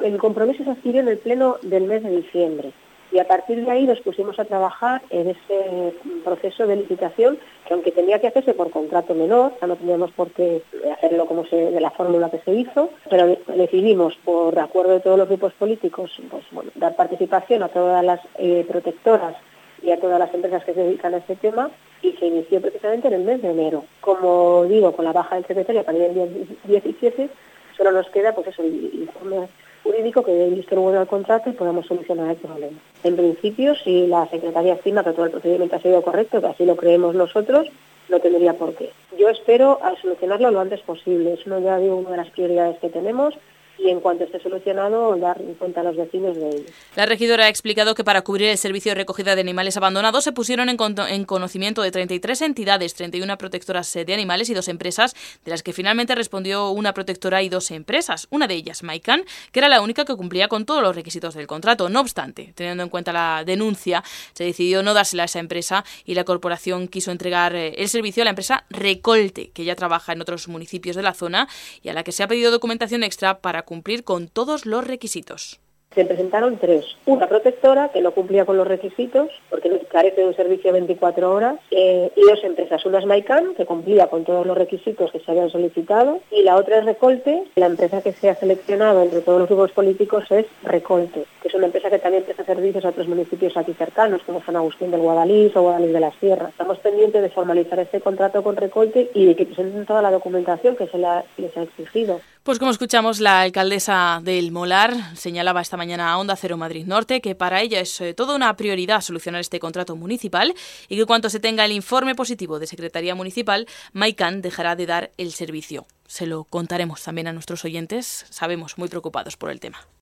El 0.00 0.18
compromiso 0.18 0.62
se 0.62 0.70
adquirió 0.70 1.00
en 1.00 1.08
el 1.08 1.18
pleno 1.18 1.56
del 1.62 1.88
mes 1.88 2.04
de 2.04 2.16
diciembre 2.18 2.72
y 3.10 3.18
a 3.18 3.26
partir 3.26 3.64
de 3.64 3.70
ahí 3.72 3.86
nos 3.86 4.00
pusimos 4.02 4.38
a 4.38 4.44
trabajar 4.44 5.02
en 5.10 5.30
ese 5.30 5.94
proceso 6.24 6.64
de 6.68 6.76
licitación 6.76 7.40
que 7.66 7.74
aunque 7.74 7.92
tenía 7.92 8.20
que 8.20 8.28
hacerse 8.28 8.54
por 8.54 8.70
contrato 8.70 9.14
menor, 9.14 9.52
ya 9.60 9.66
no 9.66 9.76
teníamos 9.76 10.12
por 10.12 10.30
qué 10.30 10.62
hacerlo 10.92 11.26
como 11.26 11.44
se, 11.46 11.56
de 11.56 11.80
la 11.80 11.90
fórmula 11.90 12.30
que 12.30 12.38
se 12.38 12.52
hizo, 12.52 12.90
pero 13.10 13.36
decidimos 13.54 14.16
por 14.24 14.58
acuerdo 14.58 14.92
de 14.92 15.00
todos 15.00 15.18
los 15.18 15.28
grupos 15.28 15.52
políticos 15.54 16.10
pues, 16.30 16.44
dar 16.74 16.94
participación 16.96 17.62
a 17.62 17.68
todas 17.68 18.04
las 18.04 18.20
eh, 18.38 18.64
protectoras 18.68 19.36
y 19.82 19.90
a 19.90 20.00
todas 20.00 20.18
las 20.18 20.32
empresas 20.32 20.64
que 20.64 20.74
se 20.74 20.84
dedican 20.84 21.14
a 21.14 21.18
este 21.18 21.36
tema 21.36 21.70
y 22.02 22.12
se 22.12 22.26
inició 22.26 22.60
precisamente 22.60 23.08
en 23.08 23.14
el 23.14 23.24
mes 23.24 23.42
de 23.42 23.50
enero. 23.50 23.84
Como 24.00 24.64
digo, 24.64 24.92
con 24.92 25.04
la 25.04 25.12
baja 25.12 25.34
del 25.34 25.46
secretario 25.46 25.84
para 25.84 25.98
el 25.98 26.14
día 26.14 26.26
17 26.64 27.28
solo 27.76 27.92
nos 27.92 28.08
queda 28.08 28.34
pues 28.34 28.46
eso, 28.46 28.62
el 28.62 28.90
informe 28.94 29.48
jurídico 29.86 30.24
que 30.24 30.32
dé 30.32 30.50
visto 30.50 30.74
luego 30.74 30.98
al 30.98 31.06
contrato 31.06 31.48
y 31.48 31.52
podamos 31.52 31.86
solucionar 31.86 32.30
el 32.30 32.36
problema. 32.36 32.78
En 33.04 33.16
principio, 33.16 33.74
si 33.76 34.06
la 34.06 34.26
Secretaría 34.28 34.74
estima 34.74 35.04
que 35.04 35.12
todo 35.12 35.26
el 35.26 35.30
procedimiento 35.30 35.76
ha 35.76 35.80
sido 35.80 36.02
correcto, 36.02 36.40
que 36.40 36.48
así 36.48 36.64
lo 36.64 36.76
creemos 36.76 37.14
nosotros, 37.14 37.68
no 38.08 38.18
tendría 38.20 38.54
por 38.54 38.74
qué. 38.74 38.90
Yo 39.18 39.28
espero 39.28 39.78
solucionarlo 40.00 40.50
lo 40.50 40.60
antes 40.60 40.80
posible. 40.80 41.34
Es 41.34 41.44
ya 41.44 41.78
digo, 41.78 41.96
una 41.96 42.10
de 42.10 42.16
las 42.18 42.30
prioridades 42.30 42.78
que 42.78 42.88
tenemos 42.88 43.34
y 43.78 43.90
en 43.90 44.00
cuanto 44.00 44.24
esté 44.24 44.40
solucionado 44.40 45.16
dar 45.16 45.40
cuenta 45.58 45.80
a 45.80 45.84
los 45.84 45.96
vecinos 45.96 46.36
de 46.36 46.48
ello. 46.48 46.64
La 46.94 47.06
regidora 47.06 47.44
ha 47.44 47.48
explicado 47.48 47.94
que 47.94 48.04
para 48.04 48.22
cubrir 48.22 48.48
el 48.48 48.58
servicio 48.58 48.90
de 48.90 48.96
recogida 48.96 49.34
de 49.34 49.40
animales 49.40 49.76
abandonados 49.76 50.24
se 50.24 50.32
pusieron 50.32 50.68
en, 50.68 50.76
en 51.08 51.24
conocimiento 51.24 51.82
de 51.82 51.90
33 51.90 52.42
entidades, 52.42 52.94
31 52.94 53.36
protectoras 53.38 53.92
de 53.92 54.14
animales 54.14 54.50
y 54.50 54.54
dos 54.54 54.68
empresas, 54.68 55.14
de 55.44 55.50
las 55.50 55.62
que 55.62 55.72
finalmente 55.72 56.14
respondió 56.14 56.70
una 56.70 56.94
protectora 56.94 57.42
y 57.42 57.48
dos 57.48 57.70
empresas, 57.70 58.26
una 58.30 58.46
de 58.46 58.54
ellas 58.54 58.82
Maican, 58.82 59.24
que 59.52 59.60
era 59.60 59.68
la 59.68 59.80
única 59.80 60.04
que 60.04 60.16
cumplía 60.16 60.48
con 60.48 60.64
todos 60.64 60.82
los 60.82 60.94
requisitos 60.94 61.34
del 61.34 61.46
contrato. 61.46 61.88
No 61.88 62.00
obstante, 62.00 62.52
teniendo 62.54 62.82
en 62.82 62.88
cuenta 62.88 63.12
la 63.12 63.44
denuncia, 63.44 64.02
se 64.32 64.44
decidió 64.44 64.82
no 64.82 64.94
dársela 64.94 65.24
a 65.24 65.26
esa 65.26 65.38
empresa 65.38 65.84
y 66.04 66.14
la 66.14 66.24
corporación 66.24 66.88
quiso 66.88 67.10
entregar 67.10 67.54
eh, 67.54 67.74
el 67.76 67.88
servicio 67.88 68.22
a 68.22 68.24
la 68.24 68.30
empresa 68.30 68.64
Recolte, 68.70 69.50
que 69.50 69.64
ya 69.64 69.76
trabaja 69.76 70.12
en 70.12 70.20
otros 70.20 70.48
municipios 70.48 70.96
de 70.96 71.02
la 71.02 71.14
zona 71.14 71.48
y 71.82 71.88
a 71.88 71.92
la 71.92 72.04
que 72.04 72.12
se 72.12 72.22
ha 72.22 72.28
pedido 72.28 72.50
documentación 72.50 73.02
extra 73.02 73.38
para 73.40 73.62
cumplir 73.66 74.04
con 74.04 74.28
todos 74.28 74.64
los 74.64 74.86
requisitos. 74.86 75.60
Se 75.94 76.04
presentaron 76.04 76.58
tres. 76.58 76.84
Una 77.06 77.26
protectora, 77.26 77.88
que 77.88 78.02
no 78.02 78.10
cumplía 78.10 78.44
con 78.44 78.58
los 78.58 78.68
requisitos, 78.68 79.30
porque 79.48 79.70
carece 79.90 80.20
de 80.20 80.26
un 80.26 80.36
servicio 80.36 80.70
de 80.70 80.80
24 80.80 81.32
horas, 81.32 81.56
eh, 81.70 82.10
y 82.14 82.20
dos 82.20 82.44
empresas. 82.44 82.84
Una 82.84 82.98
es 82.98 83.06
Maican, 83.06 83.54
que 83.54 83.64
cumplía 83.64 84.08
con 84.08 84.24
todos 84.24 84.46
los 84.46 84.58
requisitos 84.58 85.10
que 85.10 85.20
se 85.20 85.30
habían 85.30 85.48
solicitado, 85.48 86.20
y 86.30 86.42
la 86.42 86.56
otra 86.56 86.78
es 86.78 86.84
Recolte. 86.84 87.44
La 87.54 87.64
empresa 87.64 88.02
que 88.02 88.12
se 88.12 88.28
ha 88.28 88.34
seleccionado 88.34 89.02
entre 89.02 89.22
todos 89.22 89.38
los 89.38 89.48
grupos 89.48 89.72
políticos 89.72 90.24
es 90.30 90.44
Recolte, 90.64 91.24
que 91.40 91.48
es 91.48 91.54
una 91.54 91.66
empresa 91.66 91.88
que 91.88 91.98
también 91.98 92.24
presta 92.24 92.44
servicios 92.44 92.84
a 92.84 92.90
otros 92.90 93.08
municipios 93.08 93.56
aquí 93.56 93.72
cercanos, 93.72 94.20
como 94.26 94.42
San 94.42 94.56
Agustín 94.56 94.90
del 94.90 95.00
Guadalís 95.00 95.56
o 95.56 95.62
Guadalís 95.62 95.94
de 95.94 96.00
la 96.00 96.12
Sierra. 96.20 96.50
Estamos 96.50 96.78
pendientes 96.80 97.22
de 97.22 97.30
formalizar 97.30 97.78
este 97.78 98.02
contrato 98.02 98.42
con 98.42 98.56
Recolte 98.56 99.10
y 99.14 99.24
de 99.24 99.34
que 99.34 99.46
presenten 99.46 99.86
toda 99.86 100.02
la 100.02 100.10
documentación 100.10 100.76
que 100.76 100.88
se 100.88 100.98
les 100.98 101.56
ha 101.56 101.62
exigido. 101.62 102.20
Pues 102.46 102.60
como 102.60 102.70
escuchamos, 102.70 103.18
la 103.18 103.40
alcaldesa 103.40 104.20
del 104.22 104.52
Molar 104.52 105.16
señalaba 105.16 105.60
esta 105.60 105.76
mañana 105.76 106.12
a 106.12 106.16
Onda 106.16 106.36
Cero 106.36 106.56
Madrid 106.56 106.86
Norte 106.86 107.20
que 107.20 107.34
para 107.34 107.60
ella 107.60 107.80
es 107.80 108.00
eh, 108.00 108.14
toda 108.14 108.36
una 108.36 108.56
prioridad 108.56 109.00
solucionar 109.00 109.40
este 109.40 109.58
contrato 109.58 109.96
municipal 109.96 110.54
y 110.88 110.96
que 110.96 111.06
cuanto 111.06 111.28
se 111.28 111.40
tenga 111.40 111.64
el 111.64 111.72
informe 111.72 112.14
positivo 112.14 112.60
de 112.60 112.68
Secretaría 112.68 113.16
Municipal, 113.16 113.66
Maican 113.92 114.42
dejará 114.42 114.76
de 114.76 114.86
dar 114.86 115.10
el 115.18 115.32
servicio. 115.32 115.88
Se 116.06 116.28
lo 116.28 116.44
contaremos 116.44 117.02
también 117.02 117.26
a 117.26 117.32
nuestros 117.32 117.64
oyentes, 117.64 118.26
sabemos 118.30 118.78
muy 118.78 118.88
preocupados 118.88 119.36
por 119.36 119.50
el 119.50 119.58
tema. 119.58 119.88